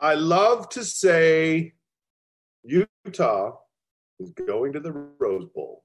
I 0.00 0.14
love 0.14 0.68
to 0.70 0.84
say 0.84 1.72
Utah 2.62 3.56
is 4.20 4.30
going 4.30 4.72
to 4.74 4.78
the 4.78 4.92
Rose 4.92 5.48
Bowl. 5.52 5.82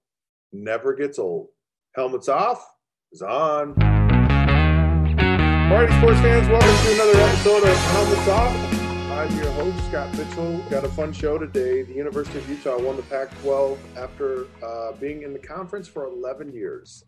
Never 0.51 0.93
gets 0.93 1.17
old. 1.17 1.47
Helmets 1.95 2.29
off 2.29 2.63
is 3.11 3.23
on. 3.23 3.69
All 3.81 5.79
right, 5.79 5.89
sports 5.97 6.19
fans, 6.19 6.47
welcome 6.47 6.85
to 6.85 6.93
another 6.93 7.19
episode 7.21 7.63
of 7.63 7.75
Helmets 7.75 8.27
Off. 8.27 8.73
I'm 9.13 9.35
your 9.35 9.51
host, 9.53 9.83
Scott 9.87 10.15
Mitchell. 10.15 10.59
Got 10.69 10.85
a 10.85 10.89
fun 10.89 11.11
show 11.11 11.39
today. 11.39 11.81
The 11.81 11.93
University 11.93 12.37
of 12.37 12.47
Utah 12.47 12.79
won 12.79 12.97
the 12.97 13.01
Pac 13.03 13.35
12 13.41 13.79
after 13.97 14.45
uh, 14.63 14.91
being 14.91 15.23
in 15.23 15.33
the 15.33 15.39
conference 15.39 15.87
for 15.87 16.05
11 16.05 16.53
years. 16.53 17.03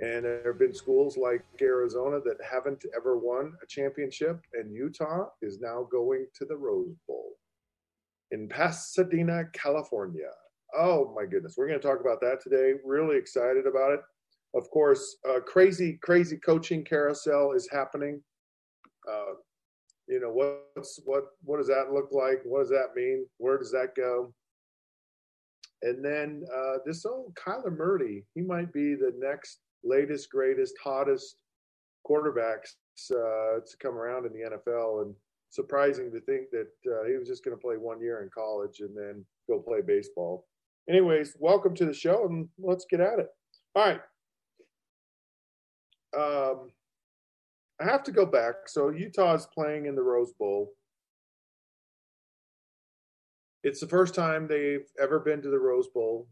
And 0.00 0.24
there 0.24 0.42
have 0.46 0.58
been 0.58 0.74
schools 0.74 1.16
like 1.16 1.44
Arizona 1.62 2.18
that 2.24 2.38
haven't 2.48 2.84
ever 2.96 3.16
won 3.16 3.52
a 3.62 3.66
championship, 3.66 4.40
and 4.52 4.74
Utah 4.74 5.28
is 5.40 5.60
now 5.60 5.86
going 5.90 6.26
to 6.34 6.44
the 6.44 6.56
Rose 6.56 6.96
Bowl 7.06 7.30
in 8.32 8.48
Pasadena, 8.48 9.44
California. 9.52 10.30
Oh 10.76 11.12
my 11.14 11.24
goodness, 11.24 11.54
we're 11.56 11.68
going 11.68 11.80
to 11.80 11.86
talk 11.86 12.00
about 12.00 12.20
that 12.22 12.40
today. 12.42 12.72
Really 12.84 13.16
excited 13.16 13.66
about 13.66 13.92
it. 13.92 14.00
Of 14.56 14.68
course, 14.70 15.16
uh, 15.28 15.40
crazy, 15.40 15.98
crazy 16.02 16.38
coaching 16.38 16.84
carousel 16.84 17.52
is 17.52 17.68
happening. 17.70 18.20
Uh, 19.08 19.34
you 20.08 20.20
know 20.20 20.30
what's 20.30 21.00
what 21.04 21.24
what 21.44 21.56
does 21.56 21.66
that 21.66 21.92
look 21.92 22.08
like 22.12 22.42
what 22.44 22.60
does 22.60 22.68
that 22.68 22.88
mean 22.94 23.24
where 23.38 23.56
does 23.56 23.72
that 23.72 23.94
go 23.96 24.34
and 25.84 26.02
then 26.02 26.44
uh, 26.52 26.78
this 26.86 27.04
old 27.04 27.34
Kyler 27.34 27.76
Murray, 27.76 28.24
he 28.34 28.40
might 28.40 28.72
be 28.72 28.94
the 28.94 29.12
next 29.18 29.60
latest, 29.84 30.30
greatest, 30.30 30.74
hottest 30.82 31.36
quarterbacks 32.08 32.74
uh, 33.10 33.60
to 33.60 33.76
come 33.80 33.96
around 33.96 34.26
in 34.26 34.32
the 34.32 34.50
NFL. 34.56 35.02
And 35.02 35.14
surprising 35.50 36.10
to 36.10 36.20
think 36.20 36.50
that 36.50 36.68
uh, 36.90 37.04
he 37.06 37.16
was 37.16 37.28
just 37.28 37.44
going 37.44 37.56
to 37.56 37.60
play 37.60 37.76
one 37.76 38.00
year 38.00 38.22
in 38.22 38.30
college 38.34 38.80
and 38.80 38.96
then 38.96 39.24
go 39.48 39.60
play 39.60 39.80
baseball. 39.86 40.46
Anyways, 40.88 41.36
welcome 41.38 41.74
to 41.76 41.86
the 41.86 41.94
show 41.94 42.26
and 42.26 42.48
let's 42.58 42.86
get 42.90 43.00
at 43.00 43.18
it. 43.18 43.28
All 43.74 43.86
right. 43.86 44.00
Um, 46.16 46.70
I 47.80 47.84
have 47.84 48.02
to 48.04 48.12
go 48.12 48.26
back. 48.26 48.68
So 48.68 48.90
Utah 48.90 49.34
is 49.34 49.46
playing 49.46 49.86
in 49.86 49.94
the 49.94 50.02
Rose 50.02 50.32
Bowl. 50.38 50.72
It's 53.62 53.80
the 53.80 53.88
first 53.88 54.14
time 54.14 54.46
they've 54.46 54.86
ever 55.00 55.18
been 55.18 55.40
to 55.42 55.50
the 55.50 55.58
Rose 55.58 55.88
Bowl. 55.88 56.28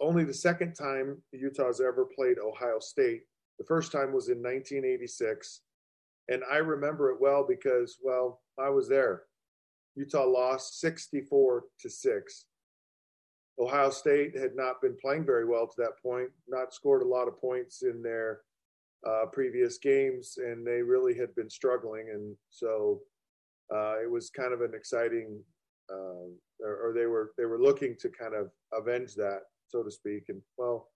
Only 0.00 0.24
the 0.24 0.34
second 0.34 0.74
time 0.74 1.22
Utah's 1.32 1.80
ever 1.80 2.06
played 2.14 2.38
Ohio 2.38 2.78
State. 2.78 3.22
The 3.58 3.64
first 3.64 3.92
time 3.92 4.12
was 4.12 4.28
in 4.28 4.38
1986. 4.38 5.60
And 6.28 6.42
I 6.50 6.56
remember 6.56 7.10
it 7.10 7.20
well 7.20 7.44
because, 7.46 7.98
well, 8.02 8.42
I 8.58 8.68
was 8.68 8.88
there. 8.88 9.22
Utah 9.94 10.24
lost 10.24 10.80
64 10.80 11.64
to 11.80 11.90
6. 11.90 12.44
Ohio 13.58 13.90
State 13.90 14.36
had 14.36 14.56
not 14.56 14.80
been 14.80 14.96
playing 15.00 15.26
very 15.26 15.44
well 15.44 15.66
to 15.66 15.74
that 15.78 16.00
point, 16.02 16.30
not 16.48 16.72
scored 16.72 17.02
a 17.02 17.08
lot 17.08 17.28
of 17.28 17.40
points 17.40 17.82
in 17.82 18.02
their 18.02 18.40
uh, 19.06 19.26
previous 19.32 19.78
games, 19.78 20.38
and 20.38 20.66
they 20.66 20.82
really 20.82 21.14
had 21.14 21.34
been 21.34 21.50
struggling. 21.50 22.10
And 22.12 22.34
so 22.50 23.00
uh, 23.72 23.96
it 24.02 24.10
was 24.10 24.30
kind 24.30 24.52
of 24.52 24.62
an 24.62 24.72
exciting, 24.74 25.40
uh, 25.92 26.28
or, 26.60 26.88
or, 26.88 26.92
they 26.94 27.06
were 27.06 27.32
they 27.36 27.44
were 27.44 27.60
looking 27.60 27.96
to 28.00 28.08
kind 28.08 28.34
of 28.34 28.50
avenge 28.72 29.14
that, 29.16 29.42
so 29.72 29.82
to 29.82 29.90
speak. 29.90 30.24
And 30.28 30.40
well, 30.56 30.88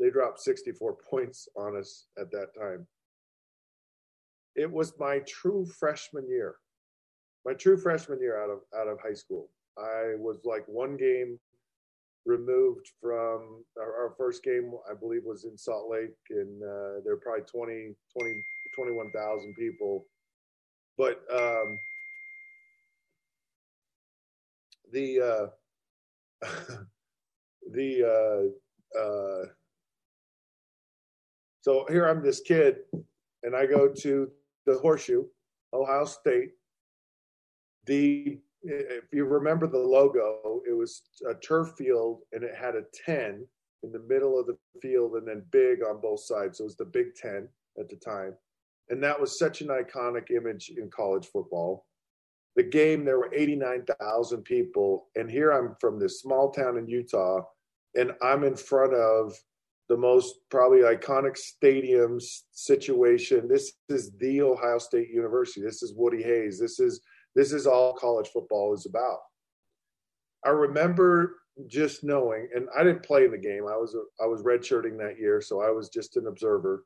they 0.00 0.10
dropped 0.10 0.40
64 0.40 0.96
points 1.10 1.48
on 1.56 1.76
us 1.76 2.06
at 2.18 2.30
that 2.30 2.48
time. 2.58 2.86
It 4.54 4.70
was 4.70 4.94
my 4.98 5.18
true 5.26 5.66
freshman 5.66 6.26
year, 6.28 6.54
my 7.44 7.52
true 7.52 7.76
freshman 7.76 8.20
year 8.20 8.42
out 8.42 8.50
of 8.50 8.60
out 8.78 8.88
of 8.88 8.98
high 9.00 9.14
school. 9.14 9.50
I 9.78 10.14
was 10.16 10.38
like 10.44 10.64
one 10.66 10.96
game 10.96 11.38
removed 12.24 12.90
from 13.00 13.62
our, 13.78 14.04
our, 14.04 14.14
first 14.18 14.42
game, 14.42 14.72
I 14.90 14.94
believe, 14.94 15.22
was 15.24 15.44
in 15.44 15.56
Salt 15.56 15.88
Lake, 15.88 16.16
and 16.30 16.62
uh, 16.62 17.00
there 17.04 17.14
were 17.14 17.20
probably 17.22 17.44
20, 17.44 17.94
20 18.18 18.42
21,000 18.74 19.54
people. 19.54 20.06
But 20.98 21.22
um, 21.32 21.78
the 24.92 25.50
uh, 26.42 26.46
the 27.72 28.52
uh, 28.94 28.98
uh, 28.98 29.46
so 31.60 31.86
here 31.88 32.06
I'm 32.06 32.22
this 32.22 32.40
kid, 32.40 32.78
and 33.42 33.56
I 33.56 33.66
go 33.66 33.88
to 33.88 34.30
the 34.66 34.78
Horseshoe, 34.78 35.24
Ohio 35.72 36.04
State. 36.04 36.50
The 37.86 38.38
if 38.62 39.12
you 39.12 39.24
remember 39.24 39.66
the 39.66 39.78
logo, 39.78 40.62
it 40.68 40.72
was 40.72 41.02
a 41.28 41.34
turf 41.34 41.72
field 41.76 42.22
and 42.32 42.42
it 42.42 42.54
had 42.54 42.74
a 42.74 42.82
10 43.04 43.46
in 43.82 43.92
the 43.92 44.04
middle 44.08 44.38
of 44.38 44.46
the 44.46 44.56
field 44.82 45.12
and 45.12 45.26
then 45.26 45.44
big 45.50 45.84
on 45.84 46.00
both 46.00 46.20
sides. 46.20 46.58
So 46.58 46.64
it 46.64 46.66
was 46.66 46.76
the 46.76 46.84
Big 46.84 47.14
10 47.14 47.48
at 47.78 47.88
the 47.88 47.96
time. 47.96 48.34
And 48.88 49.02
that 49.02 49.20
was 49.20 49.38
such 49.38 49.60
an 49.60 49.68
iconic 49.68 50.30
image 50.30 50.72
in 50.76 50.90
college 50.90 51.26
football. 51.26 51.86
The 52.56 52.62
game, 52.62 53.04
there 53.04 53.18
were 53.18 53.32
89,000 53.34 54.42
people. 54.42 55.08
And 55.16 55.30
here 55.30 55.52
I'm 55.52 55.76
from 55.80 55.98
this 55.98 56.20
small 56.20 56.50
town 56.50 56.78
in 56.78 56.88
Utah, 56.88 57.42
and 57.96 58.12
I'm 58.22 58.44
in 58.44 58.56
front 58.56 58.94
of 58.94 59.34
the 59.88 59.96
most 59.96 60.36
probably 60.50 60.80
iconic 60.80 61.36
stadium 61.36 62.18
situation. 62.50 63.48
This 63.48 63.72
is 63.88 64.12
the 64.18 64.42
Ohio 64.42 64.78
State 64.78 65.08
University. 65.08 65.62
This 65.62 65.82
is 65.82 65.94
Woody 65.94 66.22
Hayes. 66.22 66.58
This 66.58 66.80
is 66.80 67.00
this 67.34 67.52
is 67.52 67.66
all 67.66 67.94
college 67.94 68.28
football 68.28 68.74
is 68.74 68.86
about. 68.86 69.18
I 70.44 70.50
remember 70.50 71.36
just 71.66 72.04
knowing, 72.04 72.48
and 72.54 72.68
I 72.76 72.82
didn't 72.82 73.02
play 73.02 73.24
in 73.24 73.30
the 73.30 73.38
game. 73.38 73.64
I 73.68 73.76
was 73.76 73.96
I 74.22 74.26
was 74.26 74.42
redshirting 74.42 74.98
that 74.98 75.18
year, 75.18 75.40
so 75.40 75.60
I 75.60 75.70
was 75.70 75.88
just 75.88 76.16
an 76.16 76.26
observer. 76.26 76.84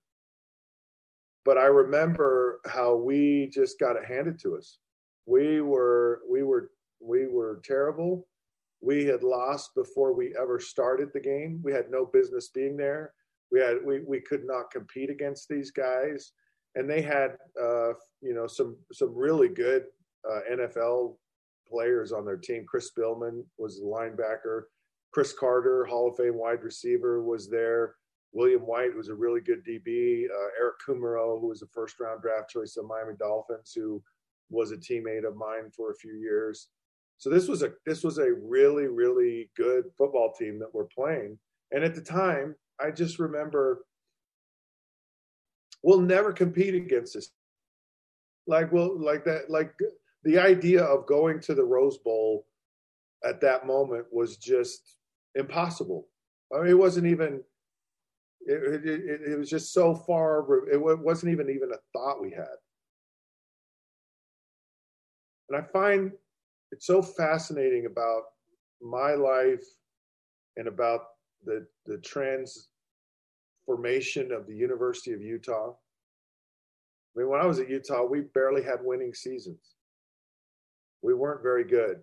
But 1.44 1.56
I 1.56 1.66
remember 1.66 2.60
how 2.66 2.96
we 2.96 3.50
just 3.52 3.78
got 3.80 3.96
it 3.96 4.04
handed 4.04 4.38
to 4.40 4.56
us. 4.56 4.78
We 5.26 5.62
were 5.62 6.20
we 6.30 6.42
were 6.42 6.70
we 7.00 7.26
were 7.26 7.62
terrible. 7.64 8.26
We 8.80 9.04
had 9.04 9.22
lost 9.22 9.74
before 9.74 10.14
we 10.14 10.34
ever 10.40 10.58
started 10.58 11.10
the 11.12 11.20
game. 11.20 11.60
We 11.62 11.72
had 11.72 11.90
no 11.90 12.06
business 12.06 12.48
being 12.48 12.76
there. 12.76 13.12
We 13.52 13.60
had 13.60 13.78
we 13.84 14.00
we 14.00 14.20
could 14.20 14.44
not 14.44 14.70
compete 14.70 15.10
against 15.10 15.48
these 15.48 15.70
guys, 15.70 16.32
and 16.76 16.88
they 16.88 17.02
had 17.02 17.36
uh, 17.60 17.92
you 18.20 18.34
know 18.34 18.46
some 18.46 18.76
some 18.92 19.14
really 19.14 19.48
good 19.48 19.84
uh, 20.28 20.40
NFL 20.52 21.16
players 21.68 22.12
on 22.12 22.24
their 22.24 22.36
team. 22.36 22.64
Chris 22.66 22.90
Spielman 22.90 23.44
was 23.58 23.78
the 23.78 23.86
linebacker. 23.86 24.62
Cris 25.12 25.32
Carter, 25.32 25.84
Hall 25.84 26.08
of 26.08 26.16
Fame 26.16 26.36
wide 26.36 26.62
receiver, 26.62 27.22
was 27.22 27.48
there. 27.48 27.96
William 28.32 28.62
White 28.62 28.94
was 28.94 29.08
a 29.08 29.14
really 29.14 29.40
good 29.40 29.64
DB. 29.66 30.24
Uh, 30.24 30.48
Eric 30.58 30.76
Kumerow, 30.86 31.40
who 31.40 31.48
was 31.48 31.62
a 31.62 31.66
first 31.66 31.98
round 31.98 32.22
draft 32.22 32.48
choice 32.50 32.76
of 32.76 32.86
Miami 32.86 33.14
Dolphins, 33.18 33.72
who 33.74 34.02
was 34.50 34.70
a 34.70 34.76
teammate 34.76 35.26
of 35.26 35.36
mine 35.36 35.70
for 35.74 35.90
a 35.90 35.96
few 35.96 36.14
years. 36.14 36.68
So 37.20 37.28
this 37.28 37.48
was 37.48 37.62
a 37.62 37.72
this 37.84 38.02
was 38.02 38.16
a 38.16 38.32
really 38.32 38.86
really 38.86 39.50
good 39.54 39.84
football 39.96 40.32
team 40.32 40.58
that 40.58 40.74
we're 40.74 40.84
playing. 40.86 41.38
And 41.70 41.84
at 41.84 41.94
the 41.94 42.00
time, 42.00 42.56
I 42.82 42.90
just 42.90 43.18
remember 43.18 43.84
we'll 45.82 46.00
never 46.00 46.32
compete 46.32 46.74
against 46.74 47.12
this. 47.12 47.30
Like 48.46 48.72
we'll 48.72 48.98
like 48.98 49.26
that 49.26 49.50
like 49.50 49.74
the 50.24 50.38
idea 50.38 50.82
of 50.82 51.06
going 51.06 51.40
to 51.40 51.54
the 51.54 51.62
Rose 51.62 51.98
Bowl 51.98 52.46
at 53.22 53.42
that 53.42 53.66
moment 53.66 54.06
was 54.10 54.38
just 54.38 54.96
impossible. 55.34 56.08
I 56.54 56.60
mean, 56.60 56.68
it 56.68 56.78
wasn't 56.78 57.06
even. 57.06 57.42
It, 58.46 58.86
it, 58.86 59.20
it 59.32 59.38
was 59.38 59.50
just 59.50 59.74
so 59.74 59.94
far. 59.94 60.66
It 60.72 60.80
wasn't 60.80 61.32
even 61.32 61.50
even 61.50 61.70
a 61.70 61.82
thought 61.92 62.22
we 62.22 62.30
had. 62.30 62.56
And 65.50 65.58
I 65.58 65.66
find 65.70 66.12
it 66.72 66.82
so 66.82 67.02
fascinating 67.02 67.86
about 67.86 68.22
my 68.80 69.14
life 69.14 69.64
and 70.56 70.68
about 70.68 71.00
the 71.44 71.66
the 71.86 71.98
transformation 71.98 74.32
of 74.32 74.46
the 74.46 74.54
University 74.54 75.12
of 75.12 75.22
Utah. 75.22 75.74
I 77.14 77.18
mean, 77.18 77.28
when 77.28 77.40
I 77.40 77.46
was 77.46 77.58
at 77.58 77.68
Utah, 77.68 78.04
we 78.04 78.20
barely 78.20 78.62
had 78.62 78.78
winning 78.82 79.14
seasons 79.14 79.74
We 81.02 81.14
weren't 81.14 81.42
very 81.42 81.64
good. 81.64 82.02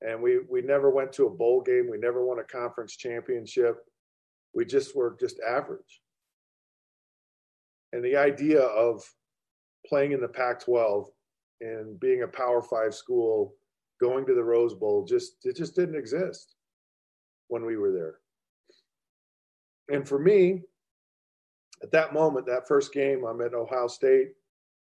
And 0.00 0.22
we, 0.22 0.38
we 0.48 0.62
never 0.62 0.90
went 0.90 1.12
to 1.14 1.26
a 1.26 1.30
bowl 1.30 1.60
game. 1.60 1.88
We 1.90 1.98
never 1.98 2.24
won 2.24 2.38
a 2.38 2.44
conference 2.44 2.96
championship. 2.96 3.78
We 4.54 4.64
just 4.64 4.96
were 4.96 5.16
just 5.18 5.40
average. 5.40 6.00
And 7.92 8.04
the 8.04 8.16
idea 8.16 8.60
of 8.60 9.02
playing 9.86 10.12
in 10.12 10.20
the 10.20 10.28
Pac 10.28 10.60
12 10.60 11.08
and 11.60 11.98
being 12.00 12.22
a 12.22 12.28
Power 12.28 12.62
Five 12.62 12.94
school, 12.94 13.54
going 14.00 14.26
to 14.26 14.34
the 14.34 14.44
Rose 14.44 14.74
Bowl, 14.74 15.04
just 15.04 15.44
it 15.44 15.56
just 15.56 15.74
didn't 15.74 15.96
exist 15.96 16.54
when 17.48 17.64
we 17.64 17.76
were 17.76 17.92
there. 17.92 18.16
And 19.90 20.06
for 20.06 20.18
me, 20.18 20.62
at 21.82 21.90
that 21.92 22.12
moment, 22.12 22.46
that 22.46 22.68
first 22.68 22.92
game, 22.92 23.24
I'm 23.24 23.40
at 23.40 23.54
Ohio 23.54 23.88
State. 23.88 24.32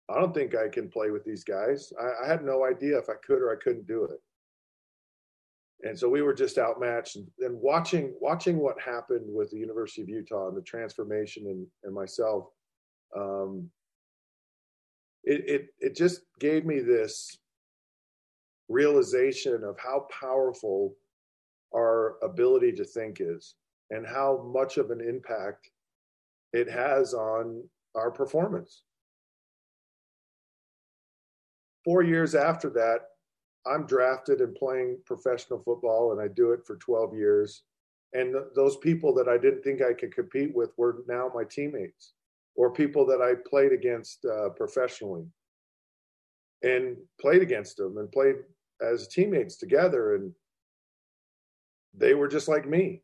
I 0.09 0.19
don't 0.19 0.33
think 0.33 0.55
I 0.55 0.67
can 0.69 0.89
play 0.89 1.11
with 1.11 1.23
these 1.25 1.43
guys. 1.43 1.91
I, 1.99 2.25
I 2.25 2.27
had 2.27 2.43
no 2.43 2.65
idea 2.65 2.97
if 2.97 3.09
I 3.09 3.15
could 3.25 3.41
or 3.41 3.51
I 3.51 3.61
couldn't 3.61 3.87
do 3.87 4.05
it. 4.05 4.19
And 5.83 5.97
so 5.97 6.09
we 6.09 6.21
were 6.21 6.33
just 6.33 6.57
outmatched. 6.57 7.17
And, 7.17 7.61
watching 7.61 8.15
watching 8.19 8.57
what 8.57 8.79
happened 8.81 9.25
with 9.27 9.51
the 9.51 9.57
University 9.57 10.01
of 10.01 10.09
Utah 10.09 10.47
and 10.47 10.57
the 10.57 10.61
transformation 10.61 11.45
and, 11.47 11.67
and 11.83 11.93
myself, 11.93 12.45
um, 13.15 13.69
it, 15.27 15.49
it 15.49 15.67
it 15.79 15.95
just 15.95 16.21
gave 16.39 16.65
me 16.65 16.79
this 16.79 17.37
realization 18.69 19.63
of 19.63 19.77
how 19.77 20.07
powerful 20.09 20.95
our 21.75 22.15
ability 22.23 22.71
to 22.71 22.85
think 22.85 23.17
is 23.19 23.55
and 23.91 24.07
how 24.07 24.49
much 24.53 24.77
of 24.77 24.89
an 24.89 25.01
impact 25.01 25.69
it 26.53 26.69
has 26.69 27.13
on 27.13 27.61
our 27.95 28.09
performance. 28.09 28.83
Four 31.83 32.03
years 32.03 32.33
after 32.33 32.69
that, 32.71 32.99
I'm 33.65 33.85
drafted 33.85 34.39
and 34.39 34.55
playing 34.55 34.99
professional 35.05 35.59
football, 35.59 36.13
and 36.13 36.21
I 36.21 36.29
do 36.29 36.51
it 36.51 36.65
for 36.65 36.77
12 36.77 37.15
years. 37.15 37.63
And 38.13 38.33
th- 38.33 38.45
those 38.55 38.77
people 38.77 39.13
that 39.15 39.27
I 39.27 39.37
didn't 39.37 39.61
think 39.61 39.81
I 39.81 39.93
could 39.93 40.15
compete 40.15 40.55
with 40.55 40.71
were 40.77 41.03
now 41.07 41.29
my 41.33 41.43
teammates 41.43 42.13
or 42.57 42.73
people 42.73 43.05
that 43.05 43.21
I 43.21 43.35
played 43.47 43.71
against 43.71 44.25
uh, 44.25 44.49
professionally 44.49 45.25
and 46.63 46.97
played 47.21 47.43
against 47.43 47.77
them 47.77 47.97
and 47.97 48.11
played 48.11 48.35
as 48.81 49.07
teammates 49.07 49.57
together. 49.57 50.15
And 50.15 50.33
they 51.95 52.15
were 52.15 52.27
just 52.27 52.47
like 52.47 52.67
me. 52.67 53.03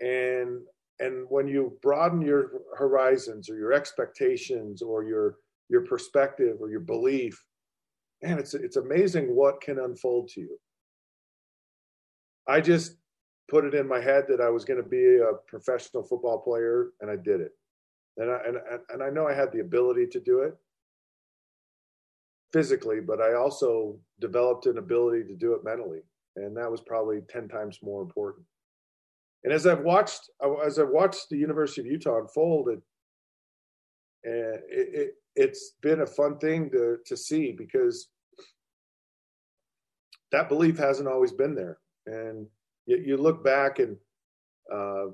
And 0.00 0.62
and 0.98 1.26
when 1.28 1.48
you 1.48 1.78
broaden 1.82 2.22
your 2.22 2.52
horizons 2.76 3.50
or 3.50 3.56
your 3.56 3.72
expectations 3.72 4.82
or 4.82 5.04
your 5.04 5.36
your 5.68 5.82
perspective 5.82 6.56
or 6.60 6.70
your 6.70 6.80
belief, 6.80 7.44
man, 8.22 8.38
it's 8.38 8.54
it's 8.54 8.76
amazing 8.76 9.36
what 9.36 9.60
can 9.60 9.78
unfold 9.78 10.28
to 10.28 10.40
you. 10.40 10.58
I 12.48 12.60
just 12.60 12.96
put 13.48 13.64
it 13.64 13.74
in 13.74 13.86
my 13.86 14.00
head 14.00 14.24
that 14.28 14.40
I 14.40 14.48
was 14.48 14.64
going 14.64 14.82
to 14.82 14.88
be 14.88 15.18
a 15.18 15.34
professional 15.46 16.02
football 16.02 16.40
player, 16.40 16.88
and 17.00 17.10
I 17.10 17.16
did 17.16 17.40
it. 17.40 17.52
And 18.16 18.30
I 18.30 18.38
and 18.46 18.56
and 18.90 19.02
I 19.02 19.10
know 19.10 19.26
I 19.26 19.34
had 19.34 19.52
the 19.52 19.60
ability 19.60 20.06
to 20.08 20.20
do 20.20 20.40
it 20.40 20.54
physically, 22.52 23.00
but 23.00 23.20
I 23.20 23.34
also 23.34 23.98
developed 24.20 24.66
an 24.66 24.78
ability 24.78 25.24
to 25.24 25.34
do 25.34 25.54
it 25.54 25.64
mentally, 25.64 26.00
and 26.36 26.56
that 26.56 26.70
was 26.70 26.82
probably 26.82 27.20
ten 27.28 27.48
times 27.48 27.78
more 27.82 28.02
important. 28.02 28.44
And 29.44 29.52
as 29.52 29.66
I've 29.66 29.80
watched, 29.80 30.30
as 30.64 30.78
I've 30.78 30.90
watched 30.90 31.30
the 31.30 31.38
University 31.38 31.80
of 31.80 31.86
Utah 31.86 32.20
unfold, 32.20 32.68
it, 32.68 32.80
it, 34.24 35.14
it, 35.34 35.48
has 35.48 35.72
been 35.80 36.02
a 36.02 36.06
fun 36.06 36.38
thing 36.38 36.70
to 36.70 36.98
to 37.06 37.16
see 37.16 37.52
because 37.52 38.08
that 40.30 40.48
belief 40.48 40.78
hasn't 40.78 41.08
always 41.08 41.32
been 41.32 41.54
there. 41.54 41.78
And 42.06 42.46
you, 42.86 42.98
you 42.98 43.16
look 43.16 43.42
back, 43.44 43.78
and 43.78 43.96
uh, 44.72 45.06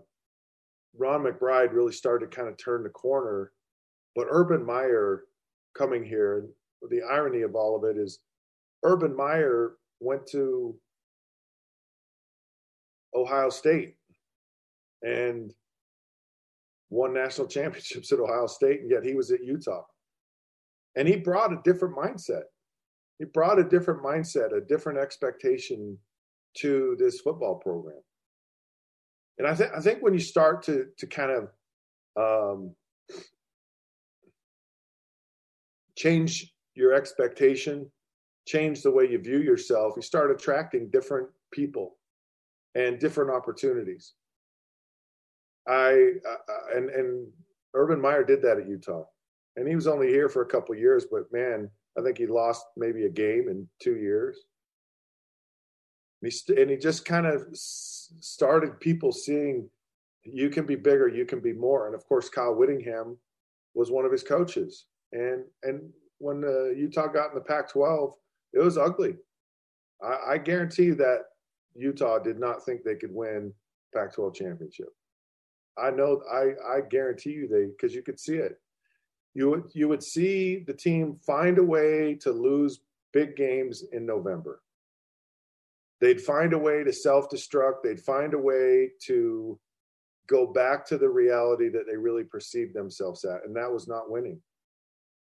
Ron 0.96 1.22
McBride 1.22 1.72
really 1.72 1.92
started 1.92 2.30
to 2.30 2.36
kind 2.36 2.48
of 2.48 2.56
turn 2.56 2.82
the 2.82 2.88
corner. 2.88 3.52
But 4.14 4.26
Urban 4.30 4.64
Meyer 4.64 5.24
coming 5.76 6.04
here, 6.04 6.38
and 6.38 6.90
the 6.90 7.02
irony 7.02 7.42
of 7.42 7.54
all 7.54 7.76
of 7.76 7.84
it 7.84 8.00
is, 8.00 8.20
Urban 8.84 9.14
Meyer 9.14 9.76
went 10.00 10.26
to 10.28 10.78
Ohio 13.14 13.50
State 13.50 13.96
and 15.02 15.54
won 16.90 17.12
national 17.12 17.46
championships 17.48 18.12
at 18.12 18.20
Ohio 18.20 18.46
State, 18.46 18.80
and 18.80 18.90
yet 18.90 19.04
he 19.04 19.14
was 19.14 19.30
at 19.30 19.44
Utah. 19.44 19.84
And 20.96 21.06
he 21.06 21.16
brought 21.16 21.52
a 21.52 21.60
different 21.64 21.96
mindset. 21.96 22.42
He 23.18 23.24
brought 23.24 23.58
a 23.58 23.64
different 23.64 24.02
mindset, 24.02 24.56
a 24.56 24.60
different 24.60 24.98
expectation 24.98 25.98
to 26.58 26.96
this 26.98 27.20
football 27.20 27.56
program. 27.56 28.00
And 29.38 29.46
I 29.46 29.54
think 29.54 29.70
I 29.74 29.80
think 29.80 30.02
when 30.02 30.14
you 30.14 30.20
start 30.20 30.62
to 30.64 30.86
to 30.98 31.06
kind 31.06 31.30
of 31.30 31.50
um, 32.16 32.74
change 35.96 36.52
your 36.74 36.92
expectation, 36.92 37.90
change 38.46 38.82
the 38.82 38.90
way 38.90 39.08
you 39.08 39.18
view 39.18 39.38
yourself, 39.38 39.94
you 39.96 40.02
start 40.02 40.30
attracting 40.30 40.90
different 40.90 41.28
people 41.52 41.96
and 42.74 42.98
different 42.98 43.30
opportunities. 43.30 44.14
I 45.68 46.12
uh, 46.28 46.76
and 46.76 46.90
and 46.90 47.28
Urban 47.74 48.00
Meyer 48.00 48.24
did 48.24 48.42
that 48.42 48.58
at 48.58 48.68
Utah, 48.68 49.04
and 49.56 49.68
he 49.68 49.76
was 49.76 49.86
only 49.86 50.08
here 50.08 50.28
for 50.28 50.42
a 50.42 50.46
couple 50.46 50.74
years, 50.74 51.06
but 51.10 51.32
man, 51.32 51.70
I 51.96 52.02
think 52.02 52.18
he 52.18 52.26
lost 52.26 52.64
maybe 52.76 53.04
a 53.04 53.10
game 53.10 53.48
in 53.48 53.68
two 53.80 53.96
years. 53.96 54.38
And 56.22 56.32
he, 56.32 56.60
and 56.60 56.70
he 56.70 56.76
just 56.76 57.04
kind 57.04 57.26
of 57.26 57.46
started 57.52 58.80
people 58.80 59.12
seeing 59.12 59.68
you 60.24 60.50
can 60.50 60.66
be 60.66 60.76
bigger, 60.76 61.08
you 61.08 61.24
can 61.24 61.40
be 61.40 61.52
more. 61.52 61.86
And 61.86 61.94
of 61.94 62.06
course, 62.06 62.28
Kyle 62.28 62.54
Whittingham 62.54 63.16
was 63.74 63.90
one 63.90 64.04
of 64.04 64.12
his 64.12 64.22
coaches. 64.22 64.86
And 65.12 65.44
and 65.62 65.90
when 66.18 66.44
uh, 66.44 66.70
Utah 66.70 67.06
got 67.06 67.30
in 67.30 67.34
the 67.34 67.40
Pac-12, 67.40 68.12
it 68.52 68.58
was 68.58 68.76
ugly. 68.76 69.16
I, 70.02 70.32
I 70.32 70.38
guarantee 70.38 70.90
that 70.90 71.20
Utah 71.74 72.18
did 72.18 72.38
not 72.38 72.64
think 72.64 72.82
they 72.82 72.96
could 72.96 73.14
win 73.14 73.52
Pac-12 73.94 74.34
championship. 74.34 74.88
I 75.78 75.90
know 75.90 76.22
I 76.30 76.76
I 76.76 76.80
guarantee 76.80 77.30
you 77.30 77.48
they 77.48 77.66
because 77.66 77.94
you 77.94 78.02
could 78.02 78.18
see 78.18 78.36
it. 78.36 78.58
You 79.34 79.50
would 79.50 79.64
you 79.72 79.88
would 79.88 80.02
see 80.02 80.64
the 80.66 80.74
team 80.74 81.18
find 81.24 81.58
a 81.58 81.62
way 81.62 82.14
to 82.22 82.32
lose 82.32 82.80
big 83.12 83.36
games 83.36 83.84
in 83.92 84.04
November. 84.04 84.60
They'd 86.00 86.20
find 86.20 86.52
a 86.52 86.58
way 86.58 86.84
to 86.84 86.92
self-destruct. 86.92 87.82
They'd 87.82 88.00
find 88.00 88.34
a 88.34 88.38
way 88.38 88.90
to 89.06 89.58
go 90.28 90.46
back 90.46 90.86
to 90.86 90.98
the 90.98 91.08
reality 91.08 91.68
that 91.70 91.86
they 91.88 91.96
really 91.96 92.24
perceived 92.24 92.74
themselves 92.74 93.24
at, 93.24 93.44
and 93.44 93.56
that 93.56 93.72
was 93.72 93.88
not 93.88 94.10
winning. 94.10 94.40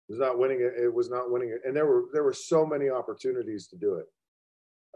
It 0.08 0.12
was 0.12 0.18
not 0.18 0.38
winning. 0.38 0.60
It 0.60 0.92
was 0.92 1.10
not 1.10 1.30
winning. 1.30 1.50
it 1.50 1.60
And 1.66 1.76
there 1.76 1.86
were 1.86 2.06
there 2.12 2.24
were 2.24 2.32
so 2.32 2.66
many 2.66 2.90
opportunities 2.90 3.68
to 3.68 3.76
do 3.76 3.94
it. 3.94 4.06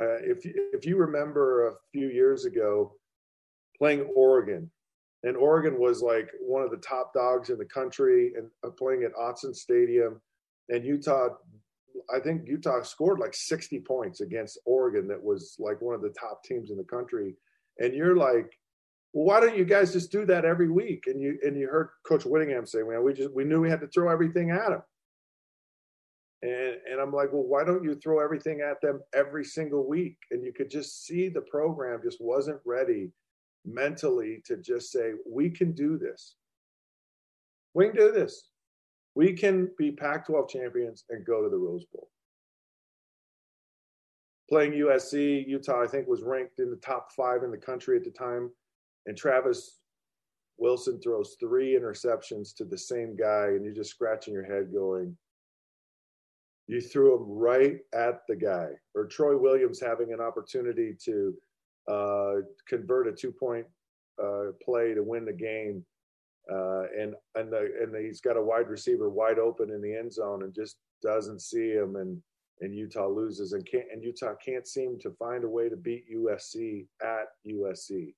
Uh, 0.00 0.18
if 0.22 0.44
if 0.44 0.84
you 0.84 0.96
remember 0.96 1.68
a 1.68 1.74
few 1.92 2.08
years 2.08 2.44
ago, 2.44 2.94
playing 3.78 4.02
Oregon, 4.14 4.70
and 5.24 5.36
Oregon 5.36 5.78
was 5.78 6.02
like 6.02 6.30
one 6.40 6.62
of 6.62 6.70
the 6.70 6.76
top 6.76 7.12
dogs 7.12 7.50
in 7.50 7.58
the 7.58 7.64
country 7.64 8.32
and 8.36 8.48
uh, 8.64 8.70
playing 8.70 9.02
at 9.04 9.14
Autzen 9.14 9.54
Stadium. 9.54 10.20
And 10.68 10.84
Utah, 10.84 11.30
I 12.14 12.20
think 12.20 12.46
Utah 12.46 12.82
scored 12.82 13.18
like 13.18 13.34
60 13.34 13.80
points 13.80 14.20
against 14.20 14.58
Oregon, 14.64 15.06
that 15.08 15.22
was 15.22 15.56
like 15.58 15.80
one 15.80 15.94
of 15.94 16.02
the 16.02 16.14
top 16.18 16.42
teams 16.44 16.70
in 16.70 16.76
the 16.76 16.84
country. 16.84 17.34
And 17.78 17.94
you're 17.94 18.16
like, 18.16 18.58
well, 19.12 19.24
why 19.24 19.40
don't 19.40 19.56
you 19.56 19.64
guys 19.64 19.92
just 19.92 20.12
do 20.12 20.24
that 20.26 20.44
every 20.44 20.70
week? 20.70 21.04
And 21.06 21.20
you 21.20 21.38
and 21.42 21.56
you 21.56 21.68
heard 21.68 21.90
Coach 22.06 22.24
Whittingham 22.24 22.66
say, 22.66 22.82
"Man, 22.82 23.02
we 23.02 23.14
just 23.14 23.32
we 23.32 23.44
knew 23.44 23.60
we 23.60 23.70
had 23.70 23.80
to 23.80 23.86
throw 23.86 24.10
everything 24.10 24.50
at 24.50 24.68
them." 24.68 24.82
And 26.42 26.76
and 26.90 27.00
I'm 27.00 27.12
like, 27.12 27.32
well, 27.32 27.44
why 27.44 27.64
don't 27.64 27.84
you 27.84 27.94
throw 27.94 28.20
everything 28.20 28.60
at 28.60 28.80
them 28.80 29.00
every 29.14 29.44
single 29.44 29.88
week? 29.88 30.18
And 30.30 30.44
you 30.44 30.52
could 30.52 30.70
just 30.70 31.06
see 31.06 31.28
the 31.28 31.40
program 31.40 32.00
just 32.02 32.20
wasn't 32.20 32.60
ready 32.66 33.10
mentally 33.64 34.42
to 34.46 34.56
just 34.56 34.90
say, 34.90 35.12
we 35.26 35.50
can 35.50 35.72
do 35.72 35.98
this. 35.98 36.36
We 37.74 37.88
can 37.88 37.96
do 37.96 38.12
this. 38.12 38.48
We 39.18 39.32
can 39.32 39.68
be 39.76 39.90
Pac 39.90 40.28
12 40.28 40.48
champions 40.48 41.02
and 41.10 41.26
go 41.26 41.42
to 41.42 41.48
the 41.48 41.56
Rose 41.56 41.84
Bowl. 41.92 42.08
Playing 44.48 44.74
USC, 44.74 45.44
Utah, 45.44 45.82
I 45.82 45.88
think, 45.88 46.06
was 46.06 46.22
ranked 46.22 46.60
in 46.60 46.70
the 46.70 46.76
top 46.76 47.10
five 47.16 47.42
in 47.42 47.50
the 47.50 47.58
country 47.58 47.96
at 47.96 48.04
the 48.04 48.12
time. 48.12 48.48
And 49.06 49.16
Travis 49.16 49.80
Wilson 50.56 51.00
throws 51.00 51.36
three 51.40 51.76
interceptions 51.76 52.54
to 52.58 52.64
the 52.64 52.78
same 52.78 53.16
guy, 53.16 53.46
and 53.48 53.64
you're 53.64 53.74
just 53.74 53.90
scratching 53.90 54.34
your 54.34 54.44
head 54.44 54.72
going, 54.72 55.16
you 56.68 56.80
threw 56.80 57.16
him 57.16 57.28
right 57.28 57.78
at 57.92 58.20
the 58.28 58.36
guy. 58.36 58.68
Or 58.94 59.04
Troy 59.06 59.36
Williams 59.36 59.80
having 59.80 60.12
an 60.12 60.20
opportunity 60.20 60.94
to 61.06 61.34
uh, 61.90 62.34
convert 62.68 63.08
a 63.08 63.12
two 63.12 63.32
point 63.32 63.66
uh, 64.22 64.52
play 64.64 64.94
to 64.94 65.02
win 65.02 65.24
the 65.24 65.32
game. 65.32 65.84
Uh, 66.50 66.84
and 66.98 67.14
and 67.34 67.52
the, 67.52 67.70
and 67.82 67.92
the, 67.92 68.00
he's 68.00 68.20
got 68.20 68.36
a 68.36 68.42
wide 68.42 68.68
receiver 68.68 69.10
wide 69.10 69.38
open 69.38 69.70
in 69.70 69.82
the 69.82 69.94
end 69.94 70.12
zone 70.12 70.42
and 70.42 70.54
just 70.54 70.76
doesn't 71.02 71.42
see 71.42 71.70
him 71.70 71.96
and 71.96 72.20
and 72.60 72.74
Utah 72.74 73.06
loses, 73.06 73.52
and 73.52 73.64
can't 73.70 73.84
and 73.92 74.02
Utah 74.02 74.34
can't 74.44 74.66
seem 74.66 74.98
to 75.00 75.10
find 75.12 75.44
a 75.44 75.48
way 75.48 75.68
to 75.68 75.76
beat 75.76 76.04
USC 76.12 76.86
at 77.02 77.26
USC. 77.46 78.14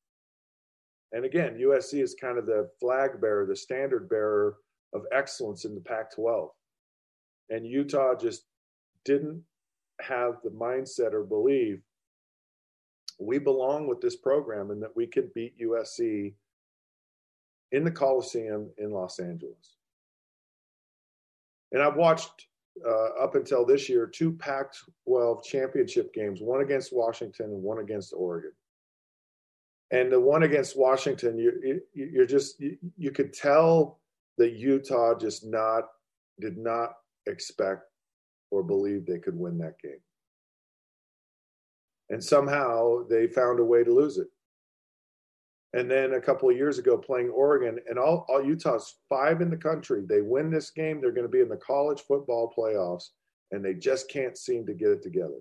And 1.13 1.25
again, 1.25 1.59
USC 1.61 2.03
is 2.03 2.15
kind 2.15 2.39
of 2.39 2.47
the 2.47 2.71
flag 2.81 3.21
bearer, 3.21 3.45
the 3.45 3.57
standard 3.57 4.09
bearer 4.09 4.57
of 4.95 5.03
excellence 5.13 5.65
in 5.65 5.75
the 5.75 5.81
Pac 5.81 6.15
12. 6.15 6.51
And 7.51 7.67
Utah 7.67 8.15
just 8.15 8.45
didn't 9.05 9.43
have 10.01 10.37
the 10.43 10.51
mindset 10.51 11.13
or 11.13 11.25
believe 11.25 11.83
we 13.19 13.39
belong 13.39 13.87
with 13.87 14.01
this 14.01 14.17
program 14.17 14.71
and 14.71 14.83
that 14.83 14.97
we 14.97 15.07
can 15.07 15.31
beat 15.35 15.61
USC 15.61 16.35
in 17.73 17.85
the 17.85 17.91
Coliseum 17.91 18.71
in 18.79 18.91
Los 18.91 19.19
Angeles. 19.19 19.77
And 21.73 21.83
I've 21.83 21.97
watched 21.97 22.47
uh, 22.85 23.23
up 23.23 23.35
until 23.35 23.65
this 23.65 23.89
year 23.89 24.07
two 24.07 24.33
Pac 24.33 24.73
12 25.07 25.45
championship 25.45 26.13
games, 26.13 26.41
one 26.41 26.63
against 26.63 26.95
Washington 26.95 27.47
and 27.47 27.63
one 27.63 27.79
against 27.79 28.13
Oregon. 28.17 28.53
And 29.93 30.11
the 30.11 30.21
one 30.21 30.45
against 30.45 30.79
Washington, 30.79 31.37
you, 31.37 31.81
you're 31.93 32.27
just, 32.27 32.61
you, 32.61 32.77
you 32.97 33.11
could 33.11 33.33
tell 33.33 33.99
that 34.39 34.53
Utah 34.53 35.19
just 35.19 35.45
not, 35.45 35.85
did 36.41 36.57
not 36.57 36.91
expect 37.27 37.83
or 38.51 38.63
believe 38.63 39.05
they 39.05 39.19
could 39.19 39.37
win 39.37 39.59
that 39.59 39.79
game. 39.81 40.01
And 42.09 42.23
somehow 42.23 43.07
they 43.09 43.27
found 43.27 43.61
a 43.61 43.65
way 43.65 43.85
to 43.85 43.93
lose 43.93 44.19
it. 44.19 44.29
And 45.73 45.89
then 45.89 46.15
a 46.15 46.21
couple 46.21 46.51
of 46.51 46.57
years 46.57 46.79
ago, 46.79 46.99
playing 46.99 47.29
Oregon, 47.31 47.79
and 47.89 47.99
all, 47.99 48.27
all 48.29 48.45
Utah's 48.45 48.97
five 49.09 49.41
in 49.41 49.51
the 49.51 49.57
country. 49.57 50.05
They 50.05 50.21
win 50.21 50.51
this 50.51 50.71
game, 50.71 51.01
they're 51.01 51.13
going 51.13 51.27
to 51.27 51.29
be 51.29 51.41
in 51.41 51.49
the 51.49 51.57
college 51.57 52.01
football 52.01 52.53
playoffs, 52.57 53.11
and 53.53 53.65
they 53.65 53.75
just 53.75 54.11
can't 54.11 54.37
seem 54.37 54.67
to 54.67 54.75
get 54.75 54.89
it 54.89 55.03
together. 55.03 55.41